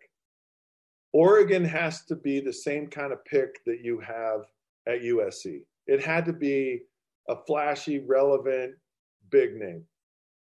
Oregon 1.12 1.64
has 1.64 2.04
to 2.06 2.16
be 2.16 2.40
the 2.40 2.52
same 2.52 2.86
kind 2.88 3.12
of 3.12 3.24
pick 3.24 3.64
that 3.64 3.80
you 3.82 4.00
have 4.00 4.42
at 4.86 5.02
USC. 5.02 5.60
It 5.86 6.02
had 6.02 6.24
to 6.26 6.32
be 6.32 6.82
a 7.28 7.36
flashy, 7.46 7.98
relevant, 8.00 8.74
big 9.30 9.56
name. 9.56 9.84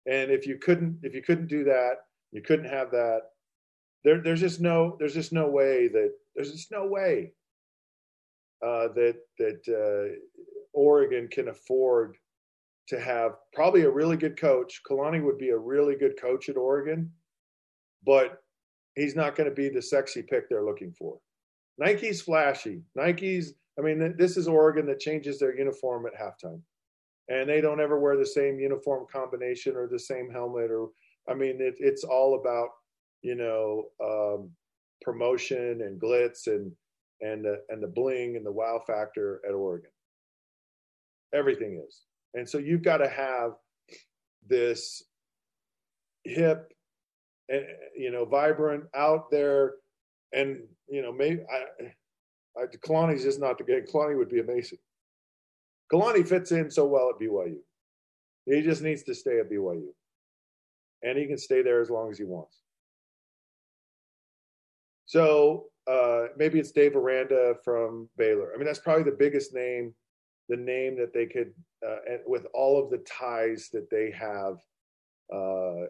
And 0.07 0.31
if 0.31 0.47
you 0.47 0.59
couldn't, 0.59 0.99
if 1.03 1.14
you 1.14 1.23
couldn't 1.23 1.49
do 1.49 1.64
that, 1.64 1.95
you 2.33 2.43
couldn't 2.43 2.69
have 2.69 2.90
that. 2.90 3.23
There, 4.05 4.21
there's 4.21 4.40
just 4.40 4.61
no, 4.61 4.97
there's 4.99 5.14
just 5.14 5.33
no 5.33 5.49
way 5.49 5.88
that 5.88 6.12
there's 6.35 6.53
just 6.53 6.71
no 6.71 6.87
way 6.87 7.33
uh, 8.62 8.88
that 8.95 9.17
that 9.38 9.61
uh, 9.69 10.14
Oregon 10.73 11.29
can 11.29 11.49
afford 11.49 12.17
to 12.88 13.01
have 13.01 13.33
probably 13.53 13.83
a 13.83 13.90
really 13.90 14.16
good 14.16 14.38
coach. 14.38 14.81
Kalani 14.88 15.23
would 15.23 15.38
be 15.38 15.51
a 15.51 15.59
really 15.59 15.97
good 15.97 16.20
coach 16.20 16.49
at 16.49 16.57
Oregon, 16.57 17.11
but 18.05 18.42
he's 18.94 19.16
not 19.16 19.37
going 19.37 19.49
to 19.49 19.55
be 19.55 19.68
the 19.68 19.83
sexy 19.83 20.23
pick 20.23 20.49
they're 20.49 20.64
looking 20.64 20.92
for. 20.92 21.18
Nike's 21.79 22.20
flashy. 22.20 22.83
Nike's, 22.94 23.53
I 23.79 23.83
mean, 23.83 24.14
this 24.16 24.37
is 24.37 24.47
Oregon 24.47 24.87
that 24.87 25.01
changes 25.01 25.38
their 25.38 25.57
uniform 25.57 26.07
at 26.07 26.20
halftime. 26.20 26.61
And 27.29 27.49
they 27.49 27.61
don't 27.61 27.81
ever 27.81 27.99
wear 27.99 28.16
the 28.16 28.27
same 28.27 28.61
uniform 28.61 29.07
combination 29.11 29.77
or 29.77 29.88
the 29.88 29.99
same 29.99 30.31
helmet. 30.31 30.70
Or, 30.70 30.88
I 31.29 31.35
mean, 31.35 31.57
it, 31.61 31.75
it's 31.79 32.05
all 32.05 32.38
about, 32.38 32.68
you 33.23 33.35
know, 33.35 33.85
um, 34.05 34.51
promotion 35.01 35.81
and 35.81 36.01
glitz 36.01 36.47
and, 36.47 36.70
and, 37.23 37.44
the, 37.44 37.62
and 37.70 37.83
the 37.83 37.88
bling 37.88 38.37
and 38.37 38.44
the 38.44 38.53
wow 38.53 38.83
factor 38.87 39.40
at 39.49 39.55
Oregon. 39.55 39.90
Everything 41.35 41.83
is. 41.88 42.03
And 42.35 42.49
so 42.49 42.59
you've 42.59 42.83
got 42.83 42.99
to 42.99 43.09
have 43.09 43.53
this 44.47 45.03
hip, 46.25 46.73
and 47.49 47.61
eh, 47.61 47.73
you 47.97 48.11
know, 48.11 48.25
vibrant 48.25 48.85
out 48.94 49.31
there, 49.31 49.75
and 50.33 50.62
you 50.88 51.03
know, 51.03 51.12
maybe 51.12 51.42
I, 51.51 51.85
I 52.61 52.66
Kalani's 52.85 53.23
just 53.23 53.40
not 53.40 53.59
the 53.59 53.64
guy. 53.64 53.81
Kalani 53.81 54.16
would 54.18 54.29
be 54.29 54.40
amazing. 54.40 54.79
Kalani 55.92 56.27
fits 56.27 56.53
in 56.53 56.70
so 56.70 56.87
well 56.87 57.11
at 57.11 57.20
BYU. 57.20 57.57
He 58.47 58.62
just 58.62 58.83
needs 58.83 59.03
to 59.05 59.14
stay 59.14 59.38
at 59.38 59.51
BYU, 59.51 59.88
and 61.03 61.18
he 61.18 61.27
can 61.27 61.38
stay 61.38 61.62
there 61.62 61.81
as 61.81 61.90
long 61.90 62.11
as 62.11 62.18
he 62.18 62.25
wants. 62.25 62.61
So 65.07 65.66
uh, 65.87 66.25
maybe 66.37 66.59
it's 66.59 66.73
Dave 66.73 66.97
Aranda 66.97 67.55
from 67.64 68.09
Baylor. 68.16 68.53
I 68.55 68.57
mean, 68.57 68.66
that's 68.66 68.79
probably 68.79 69.05
the 69.05 69.16
biggest 69.16 69.55
name 69.55 69.94
the 70.49 70.57
name 70.57 70.97
that 70.99 71.13
they 71.13 71.27
could, 71.27 71.53
uh, 71.87 71.97
with 72.27 72.47
all 72.55 72.83
of 72.83 72.91
the 72.91 72.99
ties 72.99 73.69
that 73.73 73.89
they 73.91 74.11
have, 74.11 74.57
uh, 75.35 75.87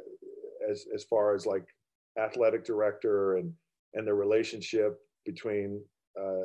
as 0.71 0.87
as 0.95 1.05
far 1.05 1.35
as 1.35 1.47
like 1.47 1.67
athletic 2.19 2.64
director 2.64 3.37
and 3.37 3.53
and 3.95 4.07
the 4.07 4.14
relationship 4.14 4.99
between 5.25 5.81
uh, 6.21 6.43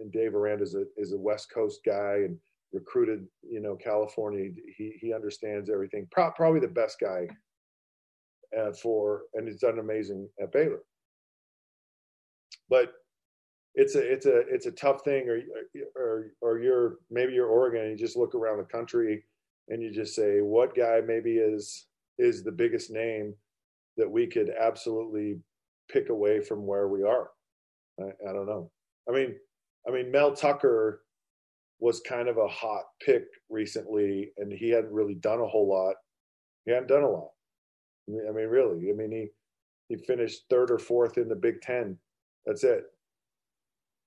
and 0.00 0.12
Dave 0.12 0.34
Aranda 0.34 0.64
is 0.64 0.74
a 0.74 0.84
is 0.96 1.12
a 1.12 1.18
West 1.18 1.50
Coast 1.52 1.80
guy 1.84 2.22
and 2.24 2.38
recruited 2.72 3.26
you 3.42 3.60
know 3.60 3.76
California. 3.76 4.50
He 4.76 4.94
he 5.00 5.12
understands 5.12 5.68
everything. 5.68 6.08
Pro- 6.10 6.32
probably 6.32 6.60
the 6.60 6.68
best 6.68 6.98
guy 7.00 7.28
uh, 8.58 8.72
for 8.72 9.22
and 9.34 9.46
he's 9.46 9.60
done 9.60 9.78
amazing 9.78 10.28
at 10.40 10.52
Baylor. 10.52 10.80
But 12.68 12.92
it's 13.74 13.94
a 13.94 14.00
it's 14.00 14.26
a 14.26 14.40
it's 14.48 14.66
a 14.66 14.72
tough 14.72 15.02
thing 15.02 15.28
or 15.28 15.40
or 15.96 16.32
or 16.40 16.58
you're 16.58 16.96
maybe 17.10 17.32
you're 17.32 17.46
Oregon 17.46 17.82
and 17.82 17.98
you 17.98 18.06
just 18.06 18.16
look 18.16 18.34
around 18.34 18.58
the 18.58 18.64
country 18.64 19.24
and 19.68 19.82
you 19.82 19.90
just 19.90 20.14
say 20.14 20.40
what 20.40 20.74
guy 20.74 21.00
maybe 21.04 21.36
is 21.36 21.86
is 22.18 22.42
the 22.42 22.52
biggest 22.52 22.90
name 22.90 23.34
that 23.96 24.10
we 24.10 24.26
could 24.26 24.50
absolutely 24.60 25.38
pick 25.90 26.10
away 26.10 26.40
from 26.40 26.66
where 26.66 26.88
we 26.88 27.02
are? 27.02 27.30
I, 27.98 28.28
I 28.28 28.32
don't 28.32 28.46
know. 28.46 28.70
I 29.08 29.12
mean 29.12 29.36
I 29.88 29.90
mean 29.90 30.10
Mel 30.10 30.34
Tucker 30.34 31.02
was 31.80 32.00
kind 32.00 32.28
of 32.28 32.36
a 32.36 32.48
hot 32.48 32.84
pick 33.04 33.24
recently 33.48 34.32
and 34.36 34.52
he 34.52 34.68
hadn't 34.68 34.92
really 34.92 35.14
done 35.14 35.40
a 35.40 35.46
whole 35.46 35.68
lot. 35.68 35.96
He 36.66 36.72
hadn't 36.72 36.88
done 36.88 37.02
a 37.04 37.08
lot. 37.08 37.30
I 38.08 38.32
mean 38.32 38.48
really 38.48 38.90
I 38.90 38.92
mean 38.92 39.12
he 39.12 39.28
he 39.88 39.96
finished 40.04 40.42
third 40.50 40.70
or 40.70 40.78
fourth 40.78 41.16
in 41.16 41.28
the 41.28 41.34
Big 41.34 41.62
10 41.62 41.96
that's 42.44 42.64
it 42.64 42.84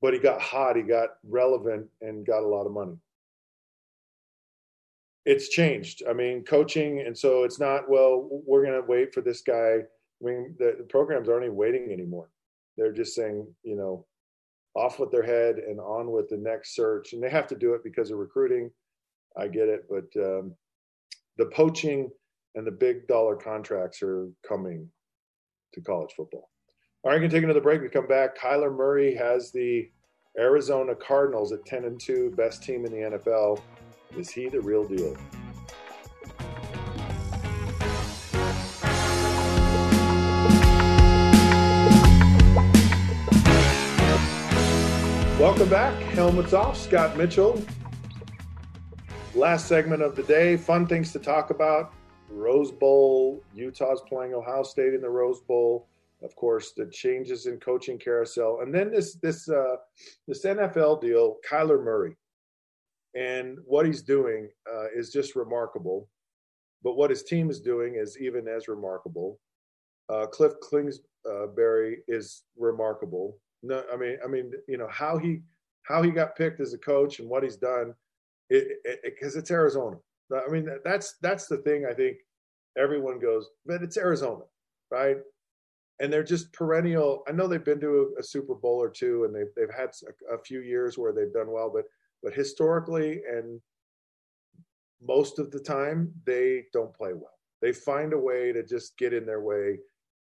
but 0.01 0.13
he 0.13 0.19
got 0.19 0.41
hot, 0.41 0.75
he 0.75 0.81
got 0.81 1.09
relevant, 1.23 1.87
and 2.01 2.25
got 2.25 2.43
a 2.43 2.47
lot 2.47 2.65
of 2.65 2.71
money. 2.71 2.97
It's 5.25 5.49
changed. 5.49 6.03
I 6.07 6.13
mean, 6.13 6.43
coaching, 6.43 7.01
and 7.01 7.17
so 7.17 7.43
it's 7.43 7.59
not 7.59 7.89
well. 7.89 8.27
We're 8.45 8.63
going 8.63 8.79
to 8.79 8.87
wait 8.87 9.13
for 9.13 9.21
this 9.21 9.41
guy. 9.41 9.79
I 9.79 10.23
mean, 10.25 10.55
the, 10.59 10.85
programs 10.89 11.27
aren't 11.27 11.45
even 11.45 11.55
waiting 11.55 11.91
anymore. 11.91 12.29
They're 12.77 12.93
just 12.93 13.15
saying, 13.15 13.47
you 13.63 13.75
know, 13.75 14.05
off 14.75 14.99
with 14.99 15.09
their 15.11 15.23
head 15.23 15.57
and 15.57 15.79
on 15.79 16.11
with 16.11 16.29
the 16.29 16.37
next 16.37 16.75
search, 16.75 17.13
and 17.13 17.23
they 17.23 17.29
have 17.29 17.47
to 17.47 17.55
do 17.55 17.73
it 17.73 17.83
because 17.83 18.11
of 18.11 18.17
recruiting. 18.17 18.69
I 19.37 19.47
get 19.47 19.67
it, 19.67 19.85
but 19.89 20.05
um, 20.21 20.53
the 21.37 21.47
poaching 21.47 22.09
and 22.55 22.65
the 22.65 22.71
big 22.71 23.07
dollar 23.07 23.35
contracts 23.35 24.01
are 24.01 24.29
coming 24.47 24.89
to 25.73 25.81
college 25.81 26.13
football. 26.15 26.49
All 27.05 27.11
right, 27.11 27.19
going 27.19 27.29
to 27.29 27.37
take 27.37 27.43
another 27.43 27.61
break. 27.61 27.83
We 27.83 27.89
come 27.89 28.07
back. 28.07 28.35
Kyler 28.35 28.75
Murray 28.75 29.13
has 29.13 29.51
the 29.51 29.87
Arizona 30.39 30.95
Cardinals 30.95 31.51
at 31.51 31.63
10 31.63 31.85
and 31.85 32.01
2, 32.01 32.31
best 32.31 32.63
team 32.63 32.83
in 32.83 32.91
the 32.91 33.19
NFL. 33.19 33.61
Is 34.17 34.31
he 34.31 34.49
the 34.49 34.59
real 34.59 34.87
deal? 34.87 35.15
Welcome 45.39 45.69
back. 45.69 45.93
Helmets 46.13 46.53
off. 46.53 46.75
Scott 46.75 47.15
Mitchell. 47.15 47.63
Last 49.35 49.67
segment 49.67 50.01
of 50.01 50.15
the 50.15 50.23
day. 50.23 50.57
Fun 50.57 50.87
things 50.87 51.11
to 51.11 51.19
talk 51.19 51.51
about. 51.51 51.93
Rose 52.31 52.71
Bowl. 52.71 53.43
Utah's 53.53 54.01
playing 54.09 54.33
Ohio 54.33 54.63
State 54.63 54.95
in 54.95 55.01
the 55.01 55.09
Rose 55.09 55.41
Bowl 55.41 55.87
of 56.25 56.35
course, 56.35 56.73
the 56.75 56.87
changes 56.87 57.45
in 57.45 57.59
coaching 57.59 57.99
carousel, 57.99 58.59
and 58.61 58.73
then 58.73 58.91
this 58.91 59.15
this 59.15 59.47
uh, 59.47 59.75
this 60.27 60.43
NFL 60.43 61.01
deal, 61.01 61.37
Kyler 61.49 61.81
Murray, 61.81 62.17
and 63.15 63.57
what 63.65 63.85
he's 63.85 64.01
doing 64.01 64.49
uh, 64.71 64.87
is 64.93 65.11
just 65.11 65.35
remarkable. 65.35 66.09
But 66.83 66.97
what 66.97 67.09
his 67.09 67.23
team 67.23 67.49
is 67.49 67.61
doing 67.61 67.95
is 67.95 68.17
even 68.19 68.47
as 68.47 68.67
remarkable. 68.67 69.39
Uh, 70.09 70.27
Cliff 70.27 70.53
Kingsbury 70.69 71.99
is 72.07 72.43
remarkable. 72.57 73.37
No, 73.63 73.83
I 73.91 73.95
mean, 73.95 74.17
I 74.23 74.27
mean, 74.27 74.51
you 74.67 74.77
know 74.77 74.89
how 74.89 75.17
he 75.17 75.41
how 75.83 76.01
he 76.01 76.11
got 76.11 76.35
picked 76.35 76.59
as 76.59 76.73
a 76.73 76.77
coach 76.79 77.19
and 77.19 77.29
what 77.29 77.43
he's 77.43 77.57
done, 77.57 77.93
because 78.49 78.65
it, 78.65 78.79
it, 78.83 79.15
it, 79.21 79.35
it's 79.35 79.51
Arizona. 79.51 79.97
I 80.33 80.49
mean, 80.49 80.67
that's 80.83 81.15
that's 81.21 81.47
the 81.47 81.57
thing. 81.57 81.85
I 81.89 81.93
think 81.93 82.17
everyone 82.77 83.19
goes, 83.19 83.49
but 83.65 83.83
it's 83.83 83.97
Arizona, 83.97 84.43
right? 84.91 85.17
And 85.99 86.11
they're 86.11 86.23
just 86.23 86.51
perennial. 86.51 87.23
I 87.27 87.31
know 87.31 87.47
they've 87.47 87.63
been 87.63 87.79
to 87.81 88.13
a, 88.17 88.19
a 88.19 88.23
Super 88.23 88.55
Bowl 88.55 88.81
or 88.81 88.89
two, 88.89 89.23
and 89.23 89.35
they've 89.35 89.53
they've 89.55 89.73
had 89.75 89.89
a, 90.29 90.35
a, 90.35 90.39
few 90.39 90.61
years 90.61 90.97
where 90.97 91.13
they've 91.13 91.33
done 91.33 91.51
well, 91.51 91.71
but 91.73 91.85
but 92.21 92.33
historically 92.33 93.21
and 93.29 93.61
most 95.01 95.39
of 95.39 95.51
the 95.51 95.59
time 95.59 96.11
they 96.25 96.65
don't 96.73 96.93
play 96.93 97.13
well. 97.13 97.37
They 97.61 97.71
find 97.71 98.13
a 98.13 98.17
way 98.17 98.51
to 98.51 98.63
just 98.63 98.97
get 98.97 99.13
in 99.13 99.25
their 99.25 99.41
way 99.41 99.79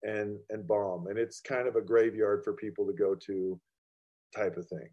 and 0.03 0.37
and 0.49 0.67
bomb, 0.67 1.07
and 1.07 1.19
it's 1.19 1.41
kind 1.41 1.67
of 1.67 1.75
a 1.75 1.81
graveyard 1.81 2.43
for 2.43 2.53
people 2.53 2.85
to 2.87 2.93
go 2.93 3.15
to, 3.15 3.59
type 4.35 4.57
of 4.57 4.67
thing. 4.67 4.89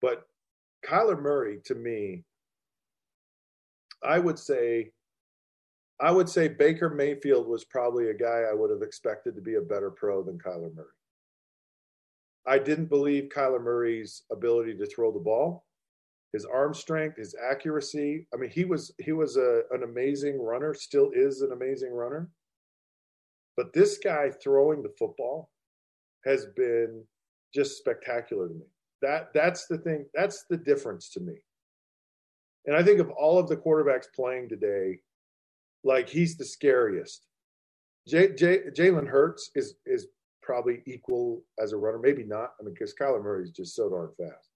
But 0.00 0.24
Kyler 0.84 1.20
Murray, 1.20 1.60
to 1.66 1.74
me, 1.74 2.24
I 4.02 4.18
would 4.18 4.38
say 4.38 4.92
I 6.00 6.12
would 6.12 6.28
say 6.28 6.48
Baker 6.48 6.90
Mayfield 6.90 7.48
was 7.48 7.64
probably 7.64 8.10
a 8.10 8.14
guy 8.14 8.44
I 8.48 8.54
would 8.54 8.70
have 8.70 8.82
expected 8.82 9.34
to 9.34 9.40
be 9.40 9.56
a 9.56 9.60
better 9.60 9.90
pro 9.90 10.22
than 10.22 10.38
Kyler 10.38 10.74
Murray. 10.74 10.86
I 12.46 12.58
didn't 12.58 12.86
believe 12.86 13.30
Kyler 13.34 13.62
Murray's 13.62 14.22
ability 14.30 14.76
to 14.78 14.86
throw 14.86 15.12
the 15.12 15.18
ball, 15.18 15.66
his 16.32 16.44
arm 16.44 16.72
strength, 16.72 17.16
his 17.16 17.34
accuracy. 17.50 18.26
I 18.32 18.36
mean, 18.36 18.50
he 18.50 18.64
was 18.64 18.92
he 18.98 19.12
was 19.12 19.36
a, 19.36 19.62
an 19.72 19.82
amazing 19.82 20.40
runner, 20.40 20.72
still 20.72 21.10
is 21.12 21.42
an 21.42 21.52
amazing 21.52 21.92
runner. 21.92 22.30
But 23.56 23.72
this 23.72 23.98
guy 23.98 24.30
throwing 24.30 24.82
the 24.82 24.94
football 24.98 25.50
has 26.24 26.46
been 26.56 27.04
just 27.52 27.76
spectacular 27.76 28.48
to 28.48 28.54
me. 28.54 28.66
That 29.02 29.30
that's 29.34 29.66
the 29.66 29.78
thing. 29.78 30.06
That's 30.14 30.44
the 30.48 30.56
difference 30.56 31.10
to 31.10 31.20
me. 31.20 31.34
And 32.66 32.76
I 32.76 32.82
think 32.82 33.00
of 33.00 33.10
all 33.10 33.38
of 33.38 33.48
the 33.48 33.56
quarterbacks 33.56 34.06
playing 34.14 34.48
today, 34.48 35.00
like 35.84 36.08
he's 36.08 36.36
the 36.36 36.44
scariest. 36.44 37.26
J, 38.06 38.34
J, 38.34 38.60
Jalen 38.76 39.06
Hurts 39.06 39.50
is 39.54 39.74
is 39.86 40.06
probably 40.42 40.82
equal 40.86 41.42
as 41.62 41.72
a 41.72 41.76
runner, 41.76 41.98
maybe 41.98 42.24
not. 42.24 42.52
I 42.58 42.64
mean, 42.64 42.72
because 42.72 42.94
Kyler 42.94 43.22
Murray 43.22 43.44
is 43.44 43.50
just 43.50 43.76
so 43.76 43.90
darn 43.90 44.10
fast. 44.16 44.48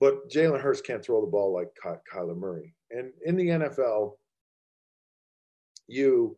But 0.00 0.28
Jalen 0.28 0.60
Hurts 0.60 0.80
can't 0.80 1.04
throw 1.04 1.20
the 1.20 1.30
ball 1.30 1.54
like 1.54 1.68
Ky- 1.80 2.00
Kyler 2.12 2.36
Murray. 2.36 2.74
And 2.90 3.12
in 3.24 3.36
the 3.36 3.48
NFL, 3.48 4.12
you 5.88 6.36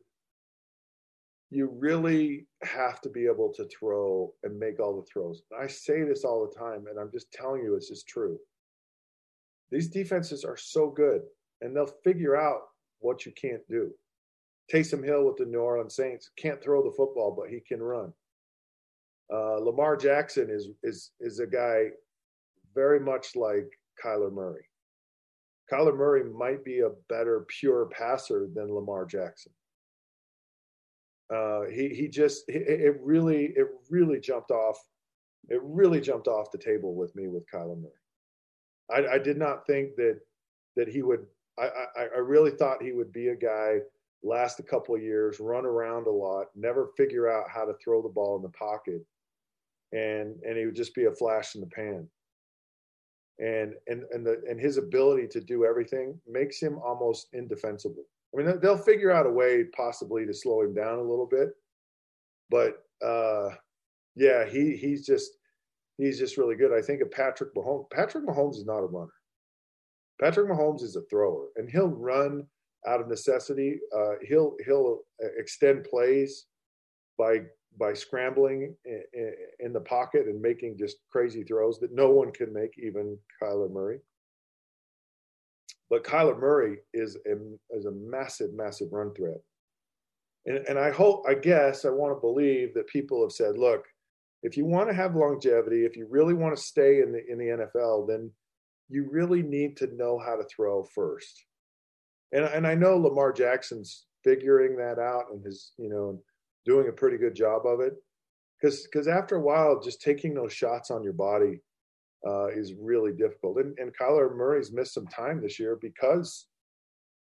you 1.51 1.75
really 1.79 2.47
have 2.63 3.01
to 3.01 3.09
be 3.09 3.25
able 3.25 3.51
to 3.55 3.67
throw 3.69 4.33
and 4.43 4.59
make 4.59 4.81
all 4.81 5.01
the 5.01 5.07
throws. 5.11 5.43
I 5.59 5.67
say 5.67 6.03
this 6.03 6.25
all 6.25 6.47
the 6.47 6.59
time, 6.59 6.85
and 6.91 6.99
I'm 6.99 7.11
just 7.11 7.33
telling 7.33 7.63
you, 7.63 7.75
it's 7.75 7.89
just 7.89 8.07
true. 8.07 8.39
These 9.71 9.89
defenses 9.89 10.45
are 10.45 10.59
so 10.59 10.91
good, 10.91 11.23
and 11.63 11.75
they'll 11.75 11.95
figure 12.05 12.37
out 12.37 12.61
what 13.01 13.27
you 13.27 13.33
can't 13.33 13.67
do. 13.69 13.93
Taysom 14.73 15.05
Hill 15.05 15.25
with 15.25 15.37
the 15.37 15.47
New 15.47 15.61
Orleans 15.61 15.97
Saints 15.97 16.31
can't 16.37 16.63
throw 16.63 16.83
the 16.83 16.95
football, 16.97 17.35
but 17.37 17.51
he 17.51 17.61
can 17.61 17.83
run. 17.83 18.13
Uh, 19.33 19.59
Lamar 19.59 19.97
Jackson 19.97 20.49
is 20.51 20.69
is 20.83 21.11
is 21.21 21.39
a 21.39 21.47
guy 21.47 21.87
very 22.75 23.01
much 23.01 23.37
like 23.37 23.69
Kyler 24.03 24.33
Murray. 24.33 24.65
Kyler 25.71 25.97
Murray 25.97 26.25
might 26.25 26.65
be 26.65 26.81
a 26.81 26.91
better 27.09 27.47
pure 27.61 27.87
passer 27.87 28.49
than 28.55 28.75
Lamar 28.75 29.05
Jackson. 29.05 29.53
Uh, 31.35 31.63
he 31.71 31.91
he 31.91 32.09
just 32.09 32.45
it 32.49 32.97
really 33.03 33.53
it 33.57 33.67
really 33.91 34.19
jumped 34.19 34.51
off 34.51 34.79
it 35.49 35.61
really 35.63 36.01
jumped 36.01 36.29
off 36.29 36.51
the 36.51 36.59
table 36.59 36.95
with 36.95 37.15
me 37.15 37.29
with 37.29 37.45
Kyler 37.51 37.81
Murray. 37.81 37.93
I, 38.91 39.15
I 39.15 39.19
did 39.19 39.39
not 39.39 39.67
think 39.67 39.97
that 39.97 40.21
that 40.77 40.89
he 40.89 41.03
would. 41.03 41.27
I, 41.65 42.03
I, 42.15 42.19
really 42.19 42.51
thought 42.51 42.83
he 42.83 42.93
would 42.93 43.13
be 43.13 43.29
a 43.29 43.37
guy 43.37 43.79
last 44.23 44.61
a 44.61 44.65
couple 44.65 44.95
of 44.95 45.03
years, 45.03 45.41
run 45.41 45.65
around 45.65 46.07
a 46.07 46.11
lot, 46.11 46.47
never 46.55 46.91
figure 46.97 47.31
out 47.31 47.49
how 47.49 47.65
to 47.65 47.75
throw 47.83 48.03
the 48.03 48.09
ball 48.09 48.37
in 48.37 48.43
the 48.43 48.49
pocket, 48.51 49.05
and 49.93 50.37
and 50.45 50.57
he 50.57 50.67
would 50.67 50.77
just 50.77 50.95
be 50.95 51.05
a 51.05 51.13
flash 51.13 51.55
in 51.55 51.61
the 51.61 51.67
pan. 51.67 52.09
And 53.39 53.75
and 53.87 54.03
and 54.13 54.27
the 54.27 54.43
and 54.49 54.61
his 54.61 54.79
ability 54.79 55.29
to 55.29 55.41
do 55.41 55.65
everything 55.65 56.21
makes 56.29 56.61
him 56.61 56.79
almost 56.85 57.29
indefensible. 57.33 58.05
I 58.35 58.43
mean, 58.43 58.61
they'll 58.61 58.77
figure 58.77 59.11
out 59.11 59.27
a 59.27 59.31
way 59.31 59.65
possibly 59.77 60.27
to 60.27 60.35
slow 60.35 60.63
him 60.63 60.75
down 60.75 60.99
a 60.99 61.03
little 61.03 61.27
bit, 61.27 61.51
but 62.51 62.83
uh, 63.05 63.51
yeah, 64.17 64.45
he 64.45 64.77
he's 64.77 65.07
just 65.07 65.39
he's 65.97 66.19
just 66.19 66.37
really 66.37 66.57
good. 66.57 66.73
I 66.73 66.83
think 66.83 67.01
of 67.01 67.11
Patrick 67.11 67.55
Mahomes. 67.55 67.91
Patrick 67.91 68.27
Mahomes 68.27 68.57
is 68.57 68.67
not 68.67 68.81
a 68.81 68.87
runner. 68.87 69.13
Patrick 70.21 70.51
Mahomes 70.51 70.83
is 70.83 70.97
a 70.97 71.03
thrower, 71.03 71.47
and 71.57 71.69
he'll 71.71 71.89
run 71.89 72.47
out 72.87 73.01
of 73.01 73.09
necessity. 73.09 73.79
Uh, 73.97 74.15
he'll 74.27 74.57
he'll 74.65 75.01
extend 75.37 75.85
plays 75.85 76.47
by 77.19 77.41
by 77.79 77.93
scrambling 77.93 78.75
in, 78.85 79.35
in, 79.61 79.73
the 79.73 79.81
pocket 79.81 80.27
and 80.27 80.41
making 80.41 80.77
just 80.77 80.97
crazy 81.11 81.45
throws 81.45 81.79
that 81.79 81.95
no 81.95 82.11
one 82.11 82.33
can 82.33 82.53
make, 82.53 82.73
even 82.79 83.17
Kyler 83.41 83.71
Murray. 83.71 84.01
But 85.91 86.03
Kyler 86.03 86.39
Murray 86.39 86.79
is 86.93 87.17
a, 87.27 87.37
is 87.77 87.87
a 87.87 87.93
massive, 87.93 88.53
massive 88.53 88.89
run 88.93 89.15
threat. 89.15 89.39
And, 90.47 90.59
and 90.67 90.79
I 90.79 90.91
hope, 90.91 91.25
I 91.29 91.35
guess, 91.35 91.85
I 91.85 91.91
want 91.91 92.17
to 92.17 92.21
believe 92.21 92.75
that 92.75 92.89
people 92.89 93.23
have 93.23 93.33
said, 93.33 93.59
look, 93.59 93.85
if 94.43 94.57
you 94.57 94.65
want 94.65 94.89
to 94.89 94.95
have 94.95 95.15
longevity, 95.17 95.85
if 95.85 95.97
you 95.97 96.07
really 96.09 96.35
want 96.35 96.57
to 96.57 96.63
stay 96.63 97.01
in 97.01 97.13
the 97.13 97.27
in 97.31 97.39
the 97.39 97.67
NFL, 97.75 98.07
then 98.07 98.31
you 98.89 99.09
really 99.11 99.43
need 99.43 99.77
to 99.79 99.95
know 99.95 100.19
how 100.19 100.37
to 100.37 100.45
throw 100.45 100.85
first. 100.85 101.45
And 102.33 102.45
and 102.45 102.67
I 102.67 102.75
know 102.75 102.97
Lamar 102.97 103.33
Jackson's 103.33 104.07
figuring 104.25 104.77
that 104.77 104.99
out 104.99 105.25
and 105.33 105.47
is 105.47 105.73
you 105.79 105.89
know 105.89 106.21
doing 106.65 106.89
a 106.89 106.93
pretty 106.93 107.19
good 107.19 107.35
job 107.35 107.67
of 107.67 107.81
it. 107.81 107.95
Because 108.61 108.87
because 108.87 109.09
after 109.09 109.37
a 109.37 109.41
while, 109.41 109.81
just 109.81 110.03
taking 110.03 110.35
those 110.35 110.53
shots 110.53 110.91
on 110.91 111.03
your 111.03 111.13
body 111.13 111.61
uh, 112.27 112.47
is 112.49 112.75
really 112.75 113.13
difficult. 113.13 113.59
And, 113.59 113.79
and 113.79 113.97
Kyler 113.97 114.35
Murray's 114.35 114.73
missed 114.73 114.95
some 114.95 115.07
time 115.07 115.41
this 115.41 115.59
year 115.59 115.79
because 115.81 116.47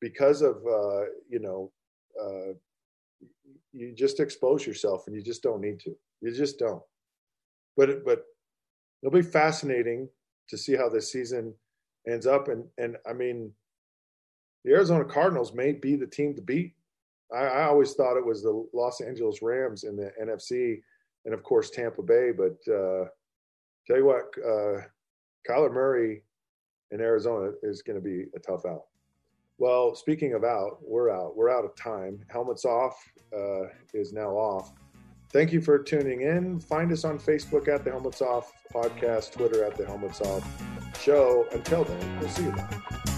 because 0.00 0.42
of 0.42 0.56
uh, 0.56 1.04
you 1.28 1.40
know 1.40 1.72
uh, 2.20 2.52
you 3.72 3.94
just 3.94 4.20
expose 4.20 4.66
yourself 4.66 5.04
and 5.06 5.14
you 5.14 5.22
just 5.22 5.42
don't 5.42 5.60
need 5.60 5.80
to. 5.80 5.94
You 6.20 6.32
just 6.32 6.58
don't. 6.58 6.82
But 7.76 8.04
but 8.04 8.24
it'll 9.02 9.12
be 9.12 9.22
fascinating 9.22 10.08
to 10.48 10.58
see 10.58 10.76
how 10.76 10.88
this 10.88 11.12
season 11.12 11.54
ends 12.08 12.26
up. 12.26 12.48
And 12.48 12.64
and 12.78 12.96
I 13.08 13.12
mean, 13.12 13.52
the 14.64 14.72
Arizona 14.72 15.04
Cardinals 15.04 15.52
may 15.52 15.72
be 15.72 15.96
the 15.96 16.06
team 16.06 16.34
to 16.34 16.42
beat. 16.42 16.74
I, 17.32 17.44
I 17.44 17.62
always 17.64 17.94
thought 17.94 18.16
it 18.16 18.26
was 18.26 18.42
the 18.42 18.66
Los 18.72 19.00
Angeles 19.00 19.42
Rams 19.42 19.84
in 19.84 19.96
the 19.96 20.12
NFC, 20.22 20.80
and 21.24 21.34
of 21.34 21.42
course 21.42 21.70
Tampa 21.70 22.02
Bay. 22.02 22.32
But 22.32 22.56
uh, 22.72 23.06
tell 23.86 23.96
you 23.96 24.06
what, 24.06 24.34
uh, 24.44 24.82
Kyler 25.48 25.72
Murray 25.72 26.22
in 26.90 27.00
Arizona 27.00 27.52
is 27.62 27.82
going 27.82 27.98
to 27.98 28.04
be 28.04 28.26
a 28.34 28.38
tough 28.38 28.64
out. 28.64 28.84
Well, 29.58 29.94
speaking 29.94 30.34
of 30.34 30.44
out, 30.44 30.78
we're 30.82 31.10
out. 31.10 31.36
We're 31.36 31.50
out 31.50 31.64
of 31.64 31.74
time. 31.74 32.20
Helmets 32.28 32.64
off 32.64 32.96
uh, 33.36 33.64
is 33.92 34.12
now 34.12 34.30
off. 34.30 34.72
Thank 35.30 35.52
you 35.52 35.60
for 35.60 35.78
tuning 35.78 36.22
in. 36.22 36.58
Find 36.58 36.90
us 36.90 37.04
on 37.04 37.18
Facebook 37.18 37.68
at 37.68 37.84
the 37.84 37.90
Helmets 37.90 38.22
Off 38.22 38.52
podcast, 38.72 39.32
Twitter 39.32 39.62
at 39.64 39.76
the 39.76 39.84
Helmets 39.84 40.20
Off 40.22 40.46
show. 41.00 41.46
Until 41.52 41.84
then, 41.84 42.20
we'll 42.20 42.28
see 42.30 42.44
you. 42.44 43.17